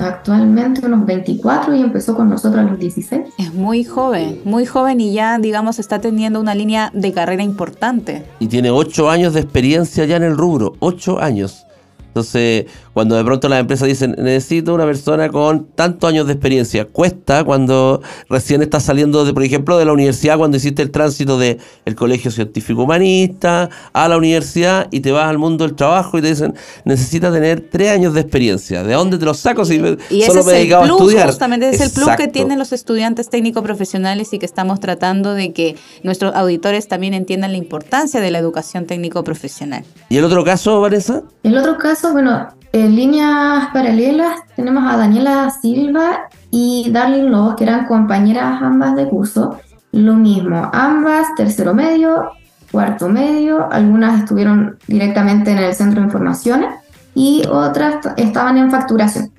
actualmente 0.00 0.84
unos 0.84 1.06
24 1.06 1.74
y 1.74 1.80
empezó 1.80 2.14
con 2.14 2.28
nosotros 2.28 2.60
a 2.60 2.70
los 2.70 2.78
16. 2.78 3.22
Es 3.38 3.54
muy 3.54 3.84
joven, 3.84 4.40
muy 4.44 4.66
joven 4.66 5.00
y 5.00 5.12
ya, 5.12 5.38
digamos, 5.38 5.78
está 5.78 6.00
teniendo 6.00 6.40
una 6.40 6.54
línea 6.54 6.90
de 6.94 7.12
carrera 7.12 7.42
importante. 7.42 8.24
Y 8.38 8.48
tiene 8.48 8.70
ocho 8.70 9.10
años 9.10 9.34
de 9.34 9.40
experiencia 9.40 10.04
ya 10.04 10.16
en 10.16 10.24
el 10.24 10.36
rubro. 10.36 10.74
Ocho 10.80 11.20
años. 11.20 11.66
Entonces, 12.08 12.66
cuando 13.00 13.16
de 13.16 13.24
pronto 13.24 13.48
las 13.48 13.60
empresas 13.60 13.88
dicen, 13.88 14.14
necesito 14.18 14.74
una 14.74 14.84
persona 14.84 15.30
con 15.30 15.68
tantos 15.74 16.06
años 16.06 16.26
de 16.26 16.34
experiencia, 16.34 16.84
cuesta 16.84 17.44
cuando 17.44 18.02
recién 18.28 18.60
estás 18.60 18.82
saliendo, 18.82 19.24
de, 19.24 19.32
por 19.32 19.42
ejemplo, 19.42 19.78
de 19.78 19.86
la 19.86 19.94
universidad, 19.94 20.36
cuando 20.36 20.58
hiciste 20.58 20.82
el 20.82 20.90
tránsito 20.90 21.38
del 21.38 21.56
el 21.86 21.94
colegio 21.94 22.30
científico 22.30 22.82
humanista 22.82 23.70
a 23.94 24.06
la 24.06 24.18
universidad 24.18 24.86
y 24.90 25.00
te 25.00 25.12
vas 25.12 25.30
al 25.30 25.38
mundo 25.38 25.66
del 25.66 25.74
trabajo 25.76 26.18
y 26.18 26.20
te 26.20 26.28
dicen, 26.28 26.52
necesitas 26.84 27.32
tener 27.32 27.62
tres 27.70 27.90
años 27.90 28.12
de 28.12 28.20
experiencia. 28.20 28.82
¿De 28.82 28.92
dónde 28.92 29.16
te 29.16 29.24
los 29.24 29.38
saco 29.38 29.64
si 29.64 29.78
me- 29.78 29.96
Y 30.10 30.20
solo 30.24 30.32
ese 30.32 30.32
me 30.34 30.40
es 30.40 30.46
el 30.48 30.54
dedicaba 30.56 30.84
a 30.84 30.86
plus, 30.88 31.00
estudiar? 31.00 31.26
justamente 31.28 31.70
ese 31.70 31.84
es 31.84 31.96
el 31.96 32.02
plus 32.04 32.16
que 32.16 32.28
tienen 32.28 32.58
los 32.58 32.74
estudiantes 32.74 33.30
técnico 33.30 33.62
profesionales 33.62 34.30
y 34.34 34.38
que 34.38 34.44
estamos 34.44 34.78
tratando 34.78 35.32
de 35.32 35.54
que 35.54 35.76
nuestros 36.02 36.34
auditores 36.34 36.86
también 36.86 37.14
entiendan 37.14 37.52
la 37.52 37.56
importancia 37.58 38.20
de 38.20 38.30
la 38.30 38.38
educación 38.38 38.84
técnico 38.84 39.24
profesional. 39.24 39.84
¿Y 40.10 40.18
el 40.18 40.24
otro 40.24 40.44
caso, 40.44 40.82
Vanessa? 40.82 41.22
El 41.42 41.56
otro 41.56 41.78
caso, 41.78 42.12
bueno, 42.12 42.48
en 42.72 42.94
líneas 42.94 43.68
paralelas 43.72 44.42
tenemos 44.54 44.92
a 44.92 44.96
Daniela 44.96 45.50
Silva 45.50 46.28
y 46.50 46.90
Darlene 46.90 47.28
Lobos, 47.28 47.56
que 47.56 47.64
eran 47.64 47.86
compañeras 47.86 48.62
ambas 48.62 48.94
de 48.94 49.08
curso. 49.08 49.58
Lo 49.92 50.14
mismo, 50.14 50.70
ambas 50.72 51.34
tercero 51.36 51.74
medio, 51.74 52.30
cuarto 52.70 53.08
medio, 53.08 53.70
algunas 53.72 54.20
estuvieron 54.20 54.78
directamente 54.86 55.50
en 55.50 55.58
el 55.58 55.74
centro 55.74 56.00
de 56.00 56.06
informaciones 56.06 56.74
y 57.14 57.42
otras 57.50 57.96
estaban 58.16 58.56
en 58.56 58.70
facturación. 58.70 59.32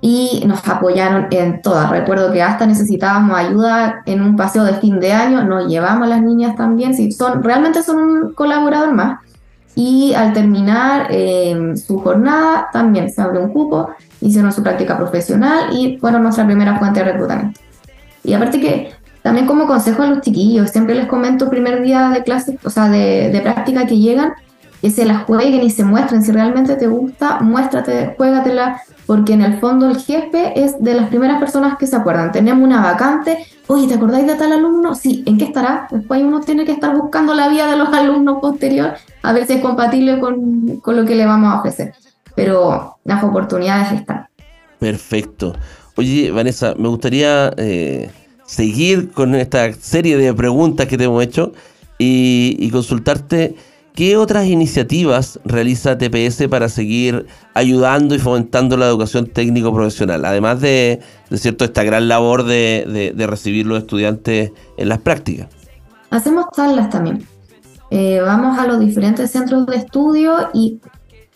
Y 0.00 0.44
nos 0.46 0.66
apoyaron 0.68 1.26
en 1.30 1.60
todas. 1.60 1.90
Recuerdo 1.90 2.32
que 2.32 2.40
hasta 2.40 2.66
necesitábamos 2.66 3.36
ayuda 3.36 4.02
en 4.06 4.22
un 4.22 4.36
paseo 4.36 4.62
de 4.62 4.74
fin 4.74 5.00
de 5.00 5.12
año, 5.12 5.44
nos 5.44 5.66
llevamos 5.66 6.04
a 6.04 6.10
las 6.10 6.22
niñas 6.22 6.56
también, 6.56 6.94
son, 7.12 7.42
realmente 7.42 7.82
son 7.82 7.98
un 7.98 8.32
colaborador 8.32 8.94
más 8.94 9.18
y 9.78 10.12
al 10.12 10.32
terminar 10.32 11.06
eh, 11.08 11.74
su 11.76 12.00
jornada 12.00 12.68
también 12.72 13.08
se 13.12 13.22
abrió 13.22 13.42
un 13.42 13.52
cupo, 13.52 13.90
hicieron 14.20 14.50
su 14.50 14.60
práctica 14.60 14.96
profesional 14.96 15.68
y 15.72 15.98
fueron 15.98 16.24
nuestra 16.24 16.44
primera 16.44 16.76
fuente 16.80 16.98
de 16.98 17.12
reclutamiento. 17.12 17.60
Y 18.24 18.32
aparte 18.32 18.60
que 18.60 18.90
también 19.22 19.46
como 19.46 19.68
consejo 19.68 20.02
a 20.02 20.08
los 20.08 20.20
chiquillos, 20.20 20.70
siempre 20.70 20.96
les 20.96 21.06
comento 21.06 21.48
primer 21.48 21.80
día 21.80 22.08
de 22.08 22.24
clase, 22.24 22.58
o 22.64 22.70
sea, 22.70 22.88
de 22.88 23.40
práctica 23.40 23.86
que 23.86 23.98
llegan, 23.98 24.32
que 24.80 24.90
se 24.90 25.04
la 25.04 25.20
jueguen 25.20 25.62
y 25.62 25.70
se 25.70 25.84
muestren. 25.84 26.22
Si 26.22 26.32
realmente 26.32 26.76
te 26.76 26.86
gusta, 26.86 27.40
muéstrate, 27.40 28.14
juégatela, 28.16 28.80
porque 29.06 29.32
en 29.32 29.42
el 29.42 29.58
fondo 29.58 29.88
el 29.88 29.96
jefe 29.96 30.52
es 30.62 30.82
de 30.82 30.94
las 30.94 31.08
primeras 31.08 31.38
personas 31.38 31.78
que 31.78 31.86
se 31.86 31.96
acuerdan. 31.96 32.32
Tenemos 32.32 32.62
una 32.62 32.82
vacante, 32.82 33.46
oye, 33.66 33.88
¿te 33.88 33.94
acordáis 33.94 34.26
de 34.26 34.34
tal 34.34 34.52
alumno? 34.52 34.94
Sí, 34.94 35.22
¿en 35.26 35.38
qué 35.38 35.44
estará? 35.44 35.88
Después 35.90 36.22
uno 36.22 36.40
tiene 36.40 36.64
que 36.64 36.72
estar 36.72 36.96
buscando 36.96 37.34
la 37.34 37.48
vida 37.48 37.66
de 37.66 37.76
los 37.76 37.88
alumnos 37.88 38.38
posterior 38.40 38.94
a 39.22 39.32
ver 39.32 39.46
si 39.46 39.54
es 39.54 39.60
compatible 39.60 40.20
con, 40.20 40.78
con 40.80 40.96
lo 40.96 41.04
que 41.04 41.14
le 41.14 41.26
vamos 41.26 41.52
a 41.52 41.58
ofrecer. 41.58 41.94
Pero 42.34 42.98
las 43.04 43.24
oportunidades 43.24 43.92
están. 43.92 44.26
Perfecto. 44.78 45.54
Oye, 45.96 46.30
Vanessa, 46.30 46.74
me 46.78 46.86
gustaría 46.88 47.52
eh, 47.56 48.10
seguir 48.46 49.10
con 49.10 49.34
esta 49.34 49.72
serie 49.72 50.16
de 50.16 50.32
preguntas 50.32 50.86
que 50.86 50.96
te 50.96 51.04
hemos 51.04 51.24
hecho 51.24 51.52
y 52.00 52.70
consultarte 52.70 53.56
qué 53.98 54.16
otras 54.16 54.46
iniciativas 54.46 55.40
realiza 55.44 55.98
TPS 55.98 56.46
para 56.48 56.68
seguir 56.68 57.26
ayudando 57.52 58.14
y 58.14 58.20
fomentando 58.20 58.76
la 58.76 58.86
educación 58.86 59.26
técnico 59.26 59.74
profesional, 59.74 60.24
además 60.24 60.60
de, 60.60 61.00
de 61.28 61.36
cierto 61.36 61.64
esta 61.64 61.82
gran 61.82 62.06
labor 62.06 62.44
de 62.44 63.26
recibir 63.28 63.66
los 63.66 63.78
estudiantes 63.78 64.52
en 64.76 64.88
las 64.88 64.98
prácticas. 64.98 65.48
Hacemos 66.10 66.46
charlas 66.54 66.90
también. 66.90 67.26
Eh, 67.90 68.20
vamos 68.20 68.56
a 68.56 68.68
los 68.68 68.78
diferentes 68.78 69.32
centros 69.32 69.66
de 69.66 69.78
estudio 69.78 70.48
y 70.54 70.78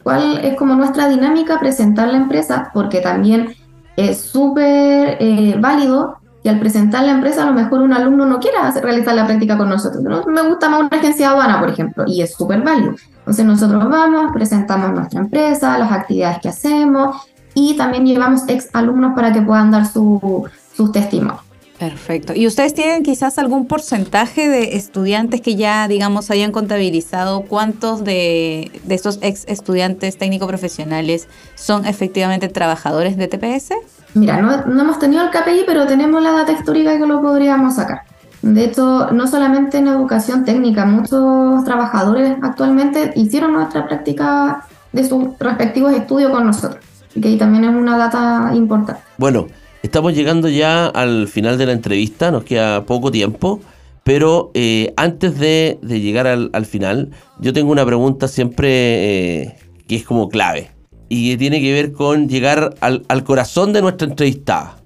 cuál 0.05 0.39
es 0.45 0.55
como 0.55 0.77
nuestra 0.77 1.09
dinámica 1.09 1.59
presentar 1.59 2.13
la 2.13 2.19
empresa, 2.19 2.71
porque 2.73 3.01
también 3.01 3.57
es 3.97 4.21
súper 4.21 5.17
eh, 5.19 5.57
válido 5.59 6.15
que 6.43 6.51
al 6.51 6.59
presentar 6.59 7.05
la 7.05 7.13
empresa 7.13 7.43
a 7.45 7.47
lo 7.47 7.53
mejor 7.53 7.81
un 7.83 7.93
alumno 7.93 8.27
no 8.27 8.41
quiera 8.41 8.71
realizar 8.73 9.15
la 9.15 9.27
práctica 9.27 9.57
con 9.57 9.69
nosotros. 9.69 10.03
¿no? 10.03 10.25
Me 10.27 10.43
gusta 10.43 10.69
más 10.69 10.81
una 10.81 10.89
agencia 10.99 11.31
aduana, 11.31 11.61
por 11.61 11.71
ejemplo, 11.71 12.05
y 12.07 12.21
es 12.23 12.35
súper 12.35 12.61
válido. 12.63 12.95
Entonces 13.19 13.45
nosotros 13.45 13.89
vamos, 13.89 14.33
presentamos 14.33 14.91
nuestra 14.93 15.21
empresa, 15.21 15.79
las 15.79 15.93
actividades 15.93 16.39
que 16.41 16.49
hacemos 16.49 17.17
y 17.55 17.77
también 17.77 18.05
llevamos 18.07 18.43
ex 18.49 18.69
alumnos 18.73 19.13
para 19.15 19.33
que 19.33 19.43
puedan 19.43 19.71
dar 19.71 19.87
su- 19.87 20.45
sus 20.75 20.91
testimonios. 20.91 21.41
Perfecto. 21.79 22.33
¿Y 22.33 22.47
ustedes 22.47 22.75
tienen 22.75 23.03
quizás 23.03 23.39
algún 23.39 23.67
porcentaje 23.67 24.49
de 24.49 24.77
estudiantes 24.77 25.41
que 25.41 25.57
ya, 25.57 25.89
digamos, 25.89 26.31
hayan 26.31 26.53
contabilizado 26.53 27.43
cuántos 27.43 28.05
de, 28.05 28.71
de 28.85 28.95
estos 28.95 29.19
ex 29.21 29.45
estudiantes 29.49 30.17
técnico 30.17 30.47
profesionales 30.47 31.27
son 31.57 31.85
efectivamente 31.85 32.49
trabajadores 32.49 33.17
de 33.17 33.27
TPS? 33.27 33.73
Mira, 34.15 34.41
no, 34.41 34.67
no 34.67 34.83
hemos 34.83 34.99
tenido 34.99 35.25
el 35.25 35.31
KPI, 35.31 35.65
pero 35.67 35.87
tenemos 35.87 36.23
la 36.23 36.33
data 36.33 36.53
histórica 36.53 36.99
que 36.99 37.07
lo 37.07 37.21
podríamos 37.23 37.75
sacar. 37.77 38.03
De 38.43 38.65
hecho, 38.65 39.11
no 39.13 39.27
solamente 39.29 39.79
en 39.79 39.87
educación 39.87 40.45
técnica, 40.45 40.85
muchos 40.85 41.65
trabajadores 41.65 42.37
actualmente 42.43 43.13
hicieron 43.15 43.53
nuestra 43.53 43.87
práctica 43.87 44.67
de 44.93 45.09
sus 45.09 45.39
respectivos 45.39 45.93
estudios 45.93 46.31
con 46.31 46.47
nosotros. 46.47 46.85
Que 47.21 47.29
ahí 47.29 47.39
también 47.39 47.65
es 47.65 47.71
una 47.71 47.97
data 47.97 48.51
importante. 48.55 49.01
Bueno, 49.17 49.47
estamos 49.83 50.15
llegando 50.15 50.49
ya 50.49 50.87
al 50.87 51.29
final 51.29 51.57
de 51.57 51.67
la 51.67 51.73
entrevista, 51.73 52.31
nos 52.31 52.45
queda 52.45 52.85
poco 52.85 53.11
tiempo, 53.11 53.61
pero 54.03 54.51
eh, 54.55 54.93
antes 54.97 55.39
de, 55.39 55.79
de 55.81 56.01
llegar 56.01 56.27
al, 56.27 56.51
al 56.53 56.67
final, 56.67 57.11
yo 57.39 57.53
tengo 57.53 57.71
una 57.71 57.87
pregunta 57.87 58.27
siempre 58.27 59.43
eh, 59.43 59.57
que 59.87 59.97
es 59.97 60.05
como 60.05 60.29
clave 60.29 60.73
y 61.15 61.31
que 61.31 61.37
tiene 61.37 61.61
que 61.61 61.75
ver 61.75 61.93
con 61.93 62.27
llegar 62.27 62.75
al, 62.81 63.25
corazón 63.25 63.75
de 63.75 63.83
nuestra 63.83 64.09
entrevistada. 64.09 64.77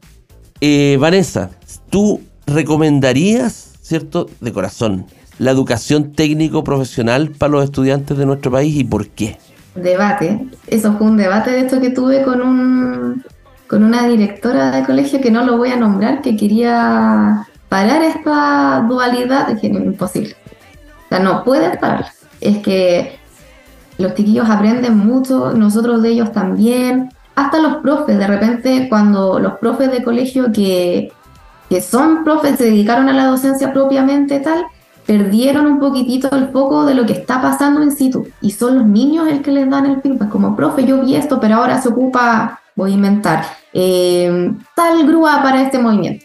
Eh, 0.60 0.96
Vanessa, 0.98 1.50
¿tú 1.88 2.20
recomendarías, 2.48 3.74
cierto, 3.80 4.28
de 4.40 4.52
corazón, 4.52 5.06
la 5.38 5.52
educación 5.52 6.10
técnico-profesional 6.10 7.30
para 7.30 7.52
los 7.52 7.62
estudiantes 7.62 8.18
de 8.18 8.26
nuestro 8.26 8.50
país 8.50 8.74
y 8.74 8.82
por 8.82 9.06
qué? 9.06 9.38
Debate. 9.76 10.48
Eso 10.66 10.98
fue 10.98 11.06
un 11.06 11.16
debate 11.16 11.52
de 11.52 11.60
esto 11.60 11.80
que 11.80 11.90
tuve 11.90 12.24
con, 12.24 12.40
un, 12.40 13.24
con 13.68 13.84
una 13.84 14.08
directora 14.08 14.72
de 14.72 14.84
colegio 14.84 15.20
que 15.20 15.30
no 15.30 15.44
lo 15.44 15.56
voy 15.56 15.68
a 15.68 15.76
nombrar, 15.76 16.22
que 16.22 16.36
quería 16.36 17.46
parar 17.68 18.02
esta 18.02 18.84
dualidad. 18.88 19.46
Dije, 19.46 19.68
no, 19.68 19.78
imposible. 19.78 20.34
O 21.04 21.08
sea, 21.08 21.20
no 21.20 21.44
puedes 21.44 21.76
pararla. 21.76 22.12
Es 22.40 22.58
que 22.58 23.16
los 23.98 24.14
chiquillos 24.14 24.48
aprenden 24.48 24.98
mucho, 24.98 25.52
nosotros 25.52 26.02
de 26.02 26.10
ellos 26.10 26.32
también. 26.32 27.10
Hasta 27.34 27.58
los 27.60 27.76
profes, 27.76 28.18
de 28.18 28.26
repente, 28.26 28.86
cuando 28.88 29.38
los 29.38 29.54
profes 29.54 29.90
de 29.90 30.02
colegio 30.02 30.52
que, 30.52 31.12
que 31.68 31.80
son 31.82 32.24
profes 32.24 32.56
se 32.56 32.64
dedicaron 32.64 33.08
a 33.08 33.12
la 33.12 33.26
docencia 33.26 33.72
propiamente 33.72 34.40
tal, 34.40 34.66
perdieron 35.06 35.66
un 35.66 35.78
poquitito 35.78 36.34
el 36.34 36.48
foco 36.48 36.84
de 36.84 36.94
lo 36.94 37.06
que 37.06 37.12
está 37.12 37.40
pasando 37.40 37.82
en 37.82 37.92
situ. 37.92 38.26
Y 38.40 38.50
son 38.50 38.78
los 38.78 38.86
niños 38.86 39.28
el 39.28 39.42
que 39.42 39.52
les 39.52 39.68
dan 39.68 39.86
el 39.86 40.00
feedback. 40.00 40.30
Como, 40.30 40.56
profe, 40.56 40.84
yo 40.84 41.00
vi 41.00 41.14
esto, 41.14 41.38
pero 41.38 41.56
ahora 41.56 41.80
se 41.80 41.88
ocupa, 41.88 42.60
voy 42.74 42.92
a 42.92 42.94
inventar, 42.94 43.44
eh, 43.72 44.52
tal 44.74 45.06
grúa 45.06 45.42
para 45.42 45.62
este 45.62 45.78
movimiento. 45.78 46.24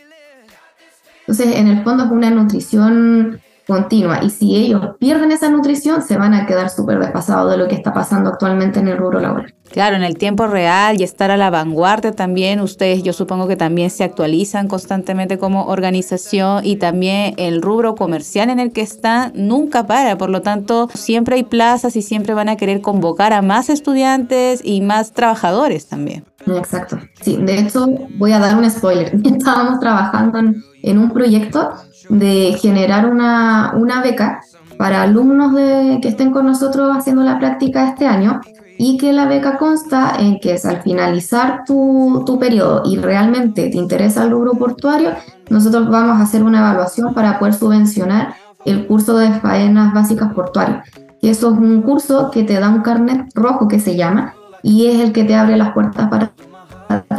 Entonces, 1.21 1.55
en 1.55 1.67
el 1.67 1.83
fondo 1.83 2.05
es 2.05 2.11
una 2.11 2.29
nutrición 2.29 3.39
continua. 3.71 4.19
Y 4.23 4.29
si 4.29 4.55
ellos 4.55 4.95
pierden 4.99 5.31
esa 5.31 5.49
nutrición, 5.49 6.01
se 6.01 6.17
van 6.17 6.33
a 6.33 6.45
quedar 6.45 6.69
súper 6.69 6.99
desfasados 6.99 7.51
de 7.51 7.57
lo 7.57 7.67
que 7.67 7.75
está 7.75 7.93
pasando 7.93 8.29
actualmente 8.29 8.79
en 8.79 8.89
el 8.89 8.97
rubro 8.97 9.19
laboral. 9.19 9.53
Claro, 9.71 9.95
en 9.95 10.03
el 10.03 10.17
tiempo 10.17 10.47
real 10.47 10.99
y 10.99 11.03
estar 11.03 11.31
a 11.31 11.37
la 11.37 11.49
vanguardia 11.49 12.11
también, 12.11 12.59
ustedes 12.59 13.03
yo 13.03 13.13
supongo 13.13 13.47
que 13.47 13.55
también 13.55 13.89
se 13.89 14.03
actualizan 14.03 14.67
constantemente 14.67 15.37
como 15.37 15.67
organización 15.67 16.65
y 16.65 16.75
también 16.75 17.35
el 17.37 17.61
rubro 17.61 17.95
comercial 17.95 18.49
en 18.49 18.59
el 18.59 18.73
que 18.73 18.81
están 18.81 19.31
nunca 19.33 19.87
para, 19.87 20.17
por 20.17 20.29
lo 20.29 20.41
tanto 20.41 20.89
siempre 20.93 21.37
hay 21.37 21.43
plazas 21.43 21.95
y 21.95 22.01
siempre 22.01 22.33
van 22.33 22.49
a 22.49 22.57
querer 22.57 22.81
convocar 22.81 23.31
a 23.31 23.41
más 23.41 23.69
estudiantes 23.69 24.59
y 24.61 24.81
más 24.81 25.13
trabajadores 25.13 25.87
también. 25.87 26.25
Exacto, 26.47 26.97
sí, 27.21 27.37
de 27.37 27.59
hecho 27.59 27.87
voy 28.17 28.31
a 28.31 28.39
dar 28.39 28.57
un 28.57 28.69
spoiler, 28.69 29.13
estábamos 29.23 29.79
trabajando 29.79 30.39
en, 30.81 30.97
un 30.97 31.11
proyecto 31.11 31.71
de 32.09 32.57
generar 32.59 33.05
una, 33.05 33.73
una 33.75 34.01
beca 34.01 34.41
para 34.77 35.03
alumnos 35.03 35.53
de, 35.53 35.99
que 36.01 36.07
estén 36.07 36.31
con 36.31 36.45
nosotros 36.45 36.95
haciendo 36.97 37.23
la 37.23 37.37
práctica 37.37 37.87
este 37.89 38.07
año 38.07 38.41
y 38.77 38.97
que 38.97 39.13
la 39.13 39.27
beca 39.27 39.59
consta 39.59 40.15
en 40.17 40.39
que 40.39 40.53
es 40.53 40.65
al 40.65 40.81
finalizar 40.81 41.63
tu, 41.65 42.23
tu 42.25 42.39
periodo 42.39 42.81
y 42.85 42.97
realmente 42.97 43.69
te 43.69 43.77
interesa 43.77 44.23
el 44.23 44.31
rubro 44.31 44.53
portuario, 44.53 45.11
nosotros 45.49 45.87
vamos 45.89 46.19
a 46.19 46.23
hacer 46.23 46.41
una 46.41 46.59
evaluación 46.59 47.13
para 47.13 47.37
poder 47.37 47.53
subvencionar 47.53 48.33
el 48.65 48.87
curso 48.87 49.17
de 49.17 49.31
faenas 49.39 49.93
básicas 49.93 50.33
portuarias. 50.33 50.87
Y 51.21 51.29
eso 51.29 51.51
es 51.51 51.59
un 51.59 51.83
curso 51.83 52.31
que 52.31 52.43
te 52.43 52.59
da 52.59 52.69
un 52.69 52.81
carnet 52.81 53.29
rojo 53.35 53.67
que 53.67 53.79
se 53.79 53.95
llama 53.95 54.33
y 54.63 54.87
es 54.87 54.99
el 54.99 55.11
que 55.11 55.23
te 55.23 55.35
abre 55.35 55.57
las 55.57 55.73
puertas 55.73 56.07
para 56.09 56.31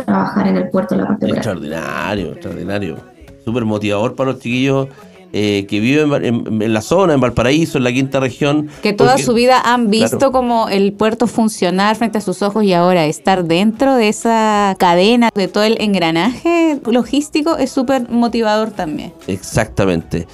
trabajar 0.05 0.47
en 0.49 0.57
el 0.57 0.69
puerto 0.71 0.95
de 0.95 1.03
la 1.03 1.09
parte 1.09 1.29
Extraordinario, 1.29 2.33
extraordinario. 2.33 2.97
Súper 3.45 3.65
motivador 3.65 4.15
para 4.15 4.33
los 4.33 4.41
chiquillos 4.41 4.89
eh, 5.35 5.65
que 5.67 5.81
viven 5.81 6.25
en, 6.63 6.75
la 6.75 6.83
zona, 6.83 7.15
en 7.15 7.21
Valparaíso, 7.21 7.79
en 7.79 7.85
la 7.85 7.93
quinta 7.93 8.21
región. 8.21 8.69
Que 8.83 8.93
toda 8.93 9.17
su 9.17 9.33
vida 9.33 9.63
han 9.65 9.89
visto 9.89 10.31
como 10.31 10.69
el 10.69 10.93
puerto 10.93 11.27
funcionar 11.27 11.97
frente 11.97 12.19
a 12.19 12.21
sus 12.21 12.43
ojos 12.43 12.65
y 12.65 12.75
ahora 12.75 13.07
estar 13.07 13.45
dentro 13.45 13.97
de 13.97 14.11
esa 14.11 14.77
cadena, 14.79 15.31
de 15.35 15.49
todo 15.49 15.65
el 15.65 15.81
engranaje 15.81 16.79
logístico, 16.85 17.57
es 17.57 17.71
súper 17.71 18.11
motivador 18.11 18.73
también. 18.73 19.15
Exactamente. 19.27 20.27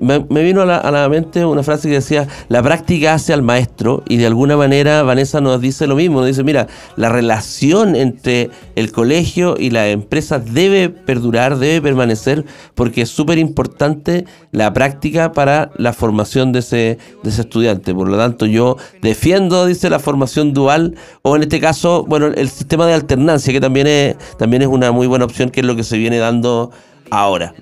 Me, 0.00 0.42
vino 0.42 0.62
a 0.62 0.90
la, 0.90 1.08
mente 1.08 1.44
una 1.44 1.62
frase 1.62 1.88
que 1.88 1.94
decía, 1.94 2.26
la 2.48 2.62
práctica 2.62 3.14
hace 3.14 3.32
al 3.32 3.42
maestro 3.42 4.02
y 4.08 4.16
de 4.16 4.26
alguna 4.26 4.56
manera 4.56 5.02
Vanessa 5.02 5.40
nos 5.40 5.60
dice 5.60 5.86
lo 5.86 5.96
mismo, 5.96 6.18
nos 6.18 6.26
dice, 6.28 6.44
mira, 6.44 6.66
la 6.96 7.08
relación 7.08 7.96
entre 7.96 8.50
el 8.76 8.92
colegio 8.92 9.56
y 9.58 9.70
la 9.70 9.88
empresa 9.88 10.38
debe 10.38 10.88
perdurar, 10.88 11.58
debe 11.58 11.80
permanecer, 11.80 12.44
porque 12.74 13.02
es 13.02 13.10
súper 13.10 13.38
importante 13.38 14.24
la 14.50 14.72
práctica 14.72 15.32
para 15.32 15.70
la 15.76 15.92
formación 15.92 16.52
de 16.52 16.58
ese, 16.58 16.98
de 17.22 17.30
ese 17.30 17.42
estudiante. 17.42 17.94
Por 17.94 18.08
lo 18.08 18.16
tanto, 18.16 18.46
yo 18.46 18.76
defiendo, 19.00 19.66
dice, 19.66 19.90
la 19.90 19.98
formación 19.98 20.52
dual 20.52 20.96
o 21.22 21.36
en 21.36 21.42
este 21.42 21.60
caso, 21.60 22.04
bueno, 22.06 22.26
el 22.26 22.48
sistema 22.48 22.86
de 22.86 22.94
alternancia, 22.94 23.52
que 23.52 23.60
también 23.60 23.86
es, 23.86 24.16
también 24.38 24.62
es 24.62 24.68
una 24.68 24.92
muy 24.92 25.06
buena 25.06 25.24
opción, 25.24 25.50
que 25.50 25.60
es 25.60 25.66
lo 25.66 25.76
que 25.76 25.84
se 25.84 25.96
viene 25.98 26.18
dando 26.18 26.70
ahora. 27.10 27.54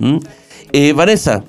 Eh, 0.73 0.93
Vanessa, 0.93 1.43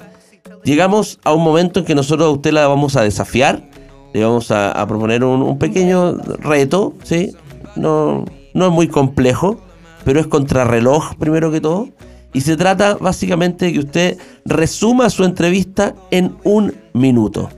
llegamos 0.64 1.20
a 1.24 1.34
un 1.34 1.44
momento 1.44 1.80
en 1.80 1.86
que 1.86 1.96
nosotros 1.96 2.28
a 2.28 2.32
usted 2.32 2.52
la 2.52 2.68
vamos 2.68 2.96
a 2.96 3.04
desafiar, 3.04 3.70
le 4.14 4.24
vamos 4.24 4.52
a, 4.52 4.86
proponer 4.88 5.24
un, 5.24 5.58
pequeño 5.58 6.14
reto, 6.40 6.94
¿sí? 7.04 7.34
No, 7.76 8.26
no 8.54 8.68
es 8.68 8.72
muy 8.72 8.88
complejo, 8.88 9.62
pero 10.04 10.20
es 10.20 10.28
contrarreloj 10.28 11.16
primero 11.16 11.52
que 11.52 11.62
todo. 11.62 11.90
Y 12.34 12.42
se 12.42 12.56
trata 12.56 12.96
básicamente 12.96 13.66
de 13.66 13.74
que 13.74 13.80
usted 13.80 14.18
resuma 14.46 15.10
su 15.10 15.24
entrevista 15.24 15.96
en 16.12 16.36
un 16.44 16.74
minuto. 16.94 17.50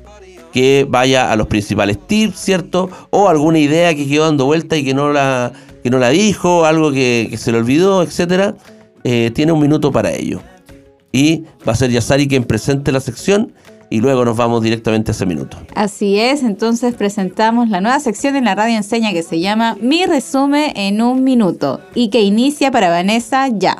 Que 0.51 0.85
vaya 0.87 1.31
a 1.31 1.35
los 1.35 1.47
principales 1.47 1.97
tips, 2.07 2.39
¿cierto? 2.39 2.89
O 3.09 3.29
alguna 3.29 3.59
idea 3.59 3.95
que 3.95 4.07
quedó 4.07 4.25
dando 4.25 4.45
vuelta 4.45 4.77
y 4.77 4.83
que 4.83 4.93
no 4.93 5.11
la, 5.11 5.51
que 5.83 5.89
no 5.89 5.97
la 5.97 6.09
dijo, 6.09 6.65
algo 6.65 6.91
que, 6.91 7.33
se 7.37 7.51
le 7.51 7.59
olvidó, 7.59 8.03
etc. 8.03 8.55
Eh, 9.03 9.31
tiene 9.33 9.51
un 9.51 9.59
minuto 9.59 9.91
para 9.91 10.11
ello 10.11 10.41
y 11.13 11.45
va 11.65 11.71
a 11.71 11.75
ser 11.75 11.91
Yasari 11.91 12.27
quien 12.27 12.43
presente 12.43 12.91
la 12.91 12.99
sección 12.99 13.53
y 13.89 14.01
luego 14.01 14.25
nos 14.25 14.35
vamos 14.35 14.63
directamente 14.63 15.11
a 15.11 15.13
ese 15.13 15.25
minuto. 15.25 15.57
Así 15.75 16.19
es, 16.19 16.41
entonces 16.41 16.95
presentamos 16.95 17.69
la 17.69 17.79
nueva 17.79 17.99
sección 17.99 18.35
en 18.35 18.45
la 18.45 18.55
radio 18.55 18.75
enseña 18.75 19.13
que 19.13 19.21
se 19.23 19.39
llama 19.39 19.77
Mi 19.79 20.05
resumen 20.05 20.73
en 20.75 21.01
un 21.01 21.23
minuto 21.23 21.79
y 21.93 22.09
que 22.09 22.21
inicia 22.21 22.71
para 22.71 22.89
Vanessa 22.89 23.47
ya. 23.47 23.77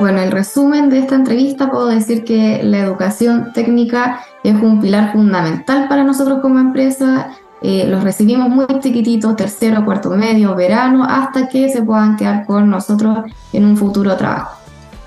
Bueno, 0.00 0.20
el 0.20 0.32
resumen 0.32 0.90
de 0.90 0.98
esta 0.98 1.14
entrevista 1.14 1.70
puedo 1.70 1.86
decir 1.86 2.24
que 2.24 2.60
la 2.64 2.80
educación 2.80 3.52
técnica 3.52 4.20
es 4.42 4.54
un 4.60 4.80
pilar 4.80 5.12
fundamental 5.12 5.86
para 5.88 6.02
nosotros 6.02 6.40
como 6.42 6.58
empresa 6.58 7.30
eh, 7.62 7.86
los 7.86 8.02
recibimos 8.02 8.48
muy 8.48 8.66
chiquititos, 8.80 9.36
tercero, 9.36 9.84
cuarto 9.84 10.10
medio, 10.10 10.54
verano, 10.54 11.04
hasta 11.04 11.48
que 11.48 11.68
se 11.68 11.82
puedan 11.82 12.16
quedar 12.16 12.44
con 12.44 12.68
nosotros 12.68 13.18
en 13.52 13.64
un 13.64 13.76
futuro 13.76 14.16
trabajo. 14.16 14.58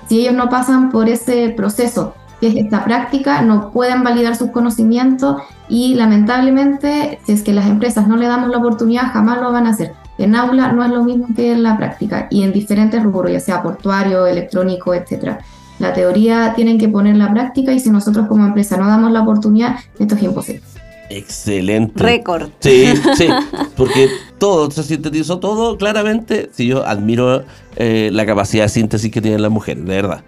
Si 0.08 0.20
ellos 0.20 0.34
no 0.34 0.48
pasan 0.48 0.90
por 0.90 1.08
ese 1.08 1.50
proceso, 1.50 2.14
que 2.40 2.48
es 2.48 2.56
esta 2.56 2.84
práctica, 2.84 3.42
no 3.42 3.70
pueden 3.70 4.02
validar 4.02 4.36
sus 4.36 4.50
conocimientos 4.50 5.42
y 5.68 5.94
lamentablemente, 5.94 7.18
si 7.24 7.32
es 7.32 7.42
que 7.42 7.52
las 7.52 7.66
empresas 7.66 8.06
no 8.06 8.16
le 8.16 8.26
damos 8.26 8.50
la 8.50 8.58
oportunidad, 8.58 9.12
jamás 9.12 9.40
lo 9.40 9.52
van 9.52 9.66
a 9.66 9.70
hacer. 9.70 9.92
En 10.18 10.34
aula 10.34 10.72
no 10.72 10.82
es 10.82 10.90
lo 10.90 11.04
mismo 11.04 11.26
que 11.34 11.52
en 11.52 11.62
la 11.62 11.76
práctica 11.76 12.26
y 12.30 12.42
en 12.42 12.52
diferentes 12.52 13.02
rubros, 13.02 13.32
ya 13.32 13.40
sea 13.40 13.62
portuario, 13.62 14.26
electrónico, 14.26 14.94
etc. 14.94 15.40
La 15.78 15.92
teoría 15.92 16.54
tienen 16.54 16.78
que 16.78 16.88
poner 16.88 17.16
la 17.16 17.30
práctica 17.30 17.72
y 17.72 17.80
si 17.80 17.90
nosotros 17.90 18.26
como 18.26 18.46
empresa 18.46 18.76
no 18.76 18.86
damos 18.86 19.12
la 19.12 19.22
oportunidad, 19.22 19.76
esto 19.98 20.14
es 20.14 20.22
imposible. 20.22 20.62
Excelente. 21.10 22.02
Récord. 22.02 22.50
Sí, 22.60 22.86
sí, 23.16 23.28
porque 23.76 24.08
todo, 24.38 24.70
se 24.70 24.82
sintetizó 24.82 25.38
todo 25.38 25.76
claramente. 25.76 26.50
Sí, 26.52 26.66
yo 26.66 26.86
admiro 26.86 27.44
eh, 27.76 28.10
la 28.12 28.26
capacidad 28.26 28.64
de 28.64 28.68
síntesis 28.68 29.10
que 29.10 29.20
tienen 29.20 29.42
las 29.42 29.50
mujeres, 29.50 29.84
de 29.84 29.94
verdad. 29.94 30.24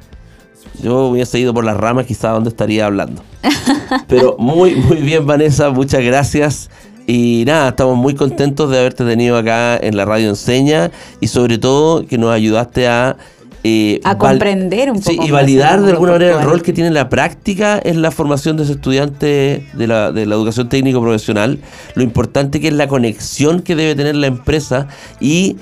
Yo 0.83 1.09
hubiese 1.09 1.39
ido 1.39 1.53
por 1.53 1.65
las 1.65 1.77
ramas, 1.77 2.07
quizá 2.07 2.31
donde 2.31 2.51
estaría 2.51 2.87
hablando. 2.87 3.23
Pero 4.09 4.37
muy, 4.39 4.77
muy 4.77 4.99
bien, 4.99 5.27
Vanessa, 5.27 5.71
muchas 5.71 6.03
gracias. 6.03 6.71
Y 7.07 7.45
nada, 7.47 7.71
estamos 7.71 7.97
muy 7.97 8.15
contentos 8.15 8.71
de 8.71 8.79
haberte 8.79 9.05
tenido 9.05 9.39
acá 9.39 9.79
en 9.79 9.97
la 9.97 10.05
radio 10.05 10.29
Enseña 10.29 10.91
y 11.21 11.29
sobre 11.29 11.57
todo 11.57 12.07
que 12.07 12.19
nos 12.19 12.31
ayudaste 12.31 12.87
a 12.87 13.17
eh, 13.65 14.01
a 14.05 14.17
comprender 14.17 14.91
un 14.91 15.01
poco. 15.01 15.11
Sí, 15.11 15.19
y 15.21 15.31
validar 15.31 15.83
de 15.83 15.93
alguna 15.93 16.13
manera 16.13 16.41
el 16.41 16.45
rol 16.45 16.63
que 16.63 16.73
tiene 16.73 16.91
la 16.91 17.09
práctica 17.09 17.81
en 17.83 18.03
la 18.03 18.11
formación 18.11 18.57
de 18.57 18.65
ese 18.65 18.73
estudiante 18.73 19.67
de 19.73 19.87
la, 19.87 20.13
de 20.13 20.27
la 20.27 20.35
educación 20.35 20.69
técnico 20.69 21.01
profesional, 21.01 21.59
lo 21.95 22.03
importante 22.03 22.61
que 22.61 22.69
es 22.69 22.75
la 22.75 22.89
conexión 22.89 23.63
que 23.63 23.75
debe 23.75 23.95
tener 23.95 24.15
la 24.17 24.29
empresa 24.29 24.89
y 25.21 25.57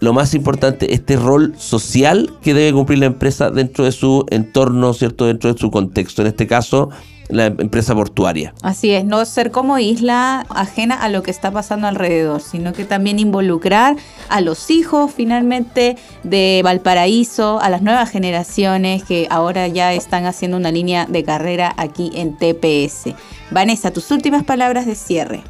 lo 0.00 0.12
más 0.12 0.34
importante, 0.34 0.94
este 0.94 1.16
rol 1.16 1.54
social 1.56 2.30
que 2.42 2.54
debe 2.54 2.72
cumplir 2.72 3.00
la 3.00 3.06
empresa 3.06 3.50
dentro 3.50 3.84
de 3.84 3.92
su 3.92 4.24
entorno, 4.30 4.94
¿cierto? 4.94 5.26
Dentro 5.26 5.52
de 5.52 5.58
su 5.58 5.70
contexto. 5.70 6.22
En 6.22 6.28
este 6.28 6.46
caso, 6.46 6.90
la 7.28 7.46
empresa 7.46 7.94
portuaria. 7.94 8.54
Así 8.62 8.90
es, 8.90 9.04
no 9.04 9.24
ser 9.24 9.50
como 9.50 9.78
isla 9.78 10.46
ajena 10.50 10.94
a 10.94 11.08
lo 11.08 11.22
que 11.22 11.30
está 11.30 11.50
pasando 11.50 11.86
alrededor, 11.86 12.40
sino 12.40 12.72
que 12.72 12.84
también 12.84 13.18
involucrar 13.18 13.96
a 14.28 14.40
los 14.40 14.70
hijos 14.70 15.12
finalmente 15.12 15.96
de 16.22 16.60
Valparaíso, 16.64 17.60
a 17.60 17.70
las 17.70 17.82
nuevas 17.82 18.10
generaciones 18.10 19.04
que 19.04 19.26
ahora 19.30 19.68
ya 19.68 19.92
están 19.92 20.26
haciendo 20.26 20.56
una 20.56 20.72
línea 20.72 21.06
de 21.06 21.24
carrera 21.24 21.74
aquí 21.76 22.10
en 22.14 22.36
TPS. 22.36 23.14
Vanessa, 23.50 23.90
tus 23.90 24.10
últimas 24.10 24.44
palabras 24.44 24.86
de 24.86 24.94
cierre. 24.94 25.42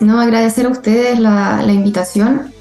No, 0.00 0.20
agradecer 0.20 0.66
a 0.66 0.70
ustedes 0.70 1.18
la, 1.18 1.64
invitación. 1.68 2.52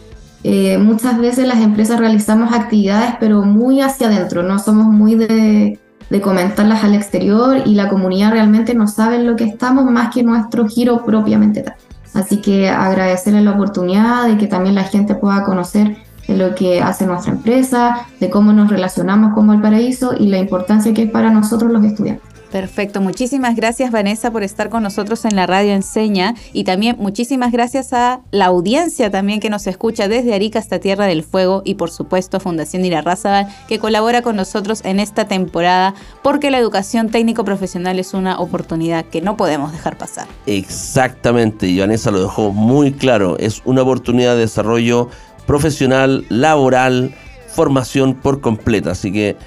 Eh, 0.43 0.77
muchas 0.77 1.17
veces 1.19 1.47
las 1.47 1.59
empresas 1.59 1.99
realizamos 1.99 2.53
actividades, 2.53 3.15
pero 3.19 3.43
muy 3.43 3.81
hacia 3.81 4.07
adentro, 4.07 4.43
no 4.43 4.59
somos 4.59 4.87
muy 4.87 5.15
de 5.15 5.79
de 6.09 6.21
comentarlas 6.21 6.83
al 6.83 6.93
exterior 6.93 7.61
y 7.65 7.75
la 7.75 7.89
comunidad 7.89 8.31
realmente 8.31 8.73
no 8.73 8.87
sabe 8.87 9.15
en 9.15 9.25
lo 9.25 9.35
que 9.35 9.45
estamos 9.45 9.85
más 9.85 10.13
que 10.13 10.23
nuestro 10.23 10.67
giro 10.67 11.05
propiamente 11.05 11.61
tal. 11.61 11.75
Así 12.13 12.37
que 12.37 12.69
agradecerle 12.69 13.41
la 13.41 13.51
oportunidad 13.51 14.27
de 14.27 14.37
que 14.37 14.47
también 14.47 14.75
la 14.75 14.83
gente 14.83 15.15
pueda 15.15 15.43
conocer 15.43 15.97
lo 16.27 16.55
que 16.55 16.81
hace 16.81 17.05
nuestra 17.05 17.33
empresa, 17.33 18.07
de 18.19 18.29
cómo 18.29 18.53
nos 18.53 18.69
relacionamos 18.69 19.33
con 19.33 19.47
Valparaíso 19.47 20.13
y 20.17 20.27
la 20.27 20.37
importancia 20.37 20.93
que 20.93 21.03
es 21.03 21.11
para 21.11 21.31
nosotros 21.31 21.71
los 21.71 21.83
estudiantes. 21.83 22.32
Perfecto, 22.53 23.01
muchísimas 23.01 23.55
gracias 23.55 23.89
Vanessa 23.89 24.29
por 24.29 24.43
estar 24.43 24.69
con 24.69 24.83
nosotros 24.83 25.25
en 25.25 25.35
la 25.35 25.47
radio 25.47 25.73
Enseña. 25.73 26.35
Y 26.53 26.65
también 26.65 26.97
muchísimas 26.99 27.51
gracias 27.51 27.93
a 27.93 28.21
la 28.29 28.45
audiencia 28.45 29.09
también 29.09 29.39
que 29.39 29.49
nos 29.49 29.65
escucha 29.65 30.07
desde 30.07 30.35
Arica 30.35 30.59
hasta 30.59 30.77
Tierra 30.77 31.07
del 31.07 31.23
Fuego 31.23 31.63
y 31.65 31.73
por 31.73 31.89
supuesto 31.89 32.39
Fundación 32.39 32.85
Irarrázaval 32.85 33.47
que 33.67 33.79
colabora 33.79 34.21
con 34.21 34.35
nosotros 34.35 34.81
en 34.85 34.99
esta 34.99 35.27
temporada 35.27 35.95
porque 36.21 36.51
la 36.51 36.59
educación 36.59 37.09
técnico 37.09 37.43
profesional 37.43 37.97
es 37.97 38.13
una 38.13 38.37
oportunidad 38.37 39.05
que 39.05 39.19
no 39.19 39.35
podemos 39.35 39.71
dejar 39.71 39.97
pasar. 39.97 40.27
Exactamente, 40.45 41.65
y 41.65 41.79
Vanessa 41.79 42.11
lo 42.11 42.21
dejó 42.21 42.51
muy 42.51 42.91
claro, 42.91 43.35
es 43.39 43.63
una 43.65 43.81
oportunidad 43.81 44.35
de 44.35 44.41
desarrollo 44.41 45.09
profesional, 45.47 46.23
laboral, 46.29 47.15
formación 47.47 48.13
por 48.13 48.41
completa, 48.41 48.91
así 48.91 49.11
que 49.11 49.37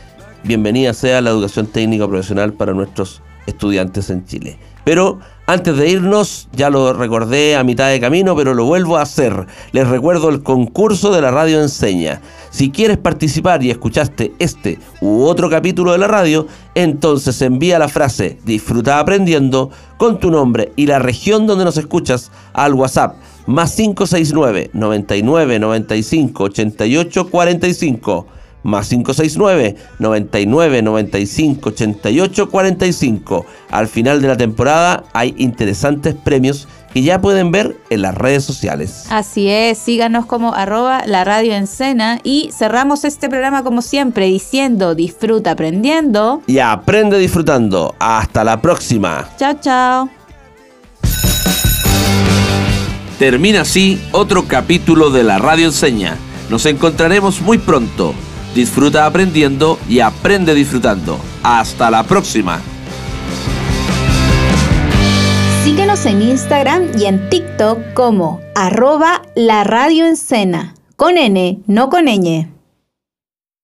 bienvenida 0.46 0.94
sea 0.94 1.20
la 1.20 1.30
educación 1.30 1.66
técnica 1.66 2.06
profesional 2.06 2.52
para 2.52 2.72
nuestros 2.72 3.20
estudiantes 3.46 4.10
en 4.10 4.24
Chile. 4.24 4.58
Pero 4.84 5.18
antes 5.46 5.76
de 5.76 5.88
irnos, 5.88 6.48
ya 6.52 6.70
lo 6.70 6.92
recordé 6.92 7.56
a 7.56 7.64
mitad 7.64 7.88
de 7.88 7.98
camino, 7.98 8.36
pero 8.36 8.54
lo 8.54 8.64
vuelvo 8.64 8.96
a 8.96 9.02
hacer. 9.02 9.46
Les 9.72 9.88
recuerdo 9.88 10.28
el 10.28 10.44
concurso 10.44 11.12
de 11.12 11.20
la 11.20 11.32
radio 11.32 11.60
enseña. 11.60 12.20
Si 12.50 12.70
quieres 12.70 12.96
participar 12.96 13.64
y 13.64 13.70
escuchaste 13.70 14.34
este 14.38 14.78
u 15.00 15.24
otro 15.24 15.50
capítulo 15.50 15.90
de 15.90 15.98
la 15.98 16.06
radio, 16.06 16.46
entonces 16.76 17.42
envía 17.42 17.80
la 17.80 17.88
frase 17.88 18.38
Disfruta 18.44 19.00
aprendiendo 19.00 19.70
con 19.96 20.20
tu 20.20 20.30
nombre 20.30 20.72
y 20.76 20.86
la 20.86 21.00
región 21.00 21.48
donde 21.48 21.64
nos 21.64 21.76
escuchas 21.76 22.30
al 22.52 22.74
WhatsApp 22.74 23.16
más 23.46 23.74
569 23.74 24.70
99 24.72 25.58
95 25.58 26.44
88 26.44 27.30
45 27.30 28.35
más 28.66 28.88
569 28.88 29.76
99 29.98 30.82
95 30.82 31.68
88 31.70 32.50
45. 32.50 33.46
Al 33.70 33.86
final 33.88 34.20
de 34.20 34.28
la 34.28 34.36
temporada 34.36 35.04
hay 35.12 35.34
interesantes 35.38 36.14
premios 36.14 36.68
que 36.92 37.02
ya 37.02 37.20
pueden 37.20 37.50
ver 37.50 37.76
en 37.90 38.02
las 38.02 38.14
redes 38.14 38.44
sociales. 38.44 39.04
Así 39.10 39.48
es, 39.48 39.76
síganos 39.76 40.24
como 40.24 40.54
arroba 40.54 41.02
la 41.06 41.24
radio 41.24 41.54
en 41.54 41.66
cena 41.66 42.20
y 42.22 42.48
cerramos 42.56 43.04
este 43.04 43.28
programa 43.28 43.62
como 43.62 43.82
siempre 43.82 44.26
diciendo 44.26 44.94
disfruta 44.94 45.50
aprendiendo 45.50 46.42
y 46.46 46.58
aprende 46.58 47.18
disfrutando. 47.18 47.94
Hasta 47.98 48.44
la 48.44 48.62
próxima. 48.62 49.28
Chao, 49.38 49.54
chao. 49.60 50.08
Termina 53.18 53.62
así 53.62 54.00
otro 54.12 54.46
capítulo 54.46 55.10
de 55.10 55.24
la 55.24 55.38
radio 55.38 55.66
enseña. 55.66 56.16
Nos 56.50 56.66
encontraremos 56.66 57.40
muy 57.40 57.58
pronto. 57.58 58.14
Disfruta 58.54 59.06
aprendiendo 59.06 59.78
y 59.88 60.00
aprende 60.00 60.54
disfrutando. 60.54 61.18
Hasta 61.42 61.90
la 61.90 62.04
próxima. 62.04 62.60
Síguenos 65.64 66.06
en 66.06 66.22
Instagram 66.22 66.88
y 66.98 67.04
en 67.04 67.28
TikTok 67.28 67.92
como 67.92 68.40
arroba 68.54 69.22
la 69.34 69.64
radio 69.64 70.06
con 70.96 71.18
N, 71.18 71.60
no 71.66 71.90
con 71.90 72.06
ñ. 72.06 72.55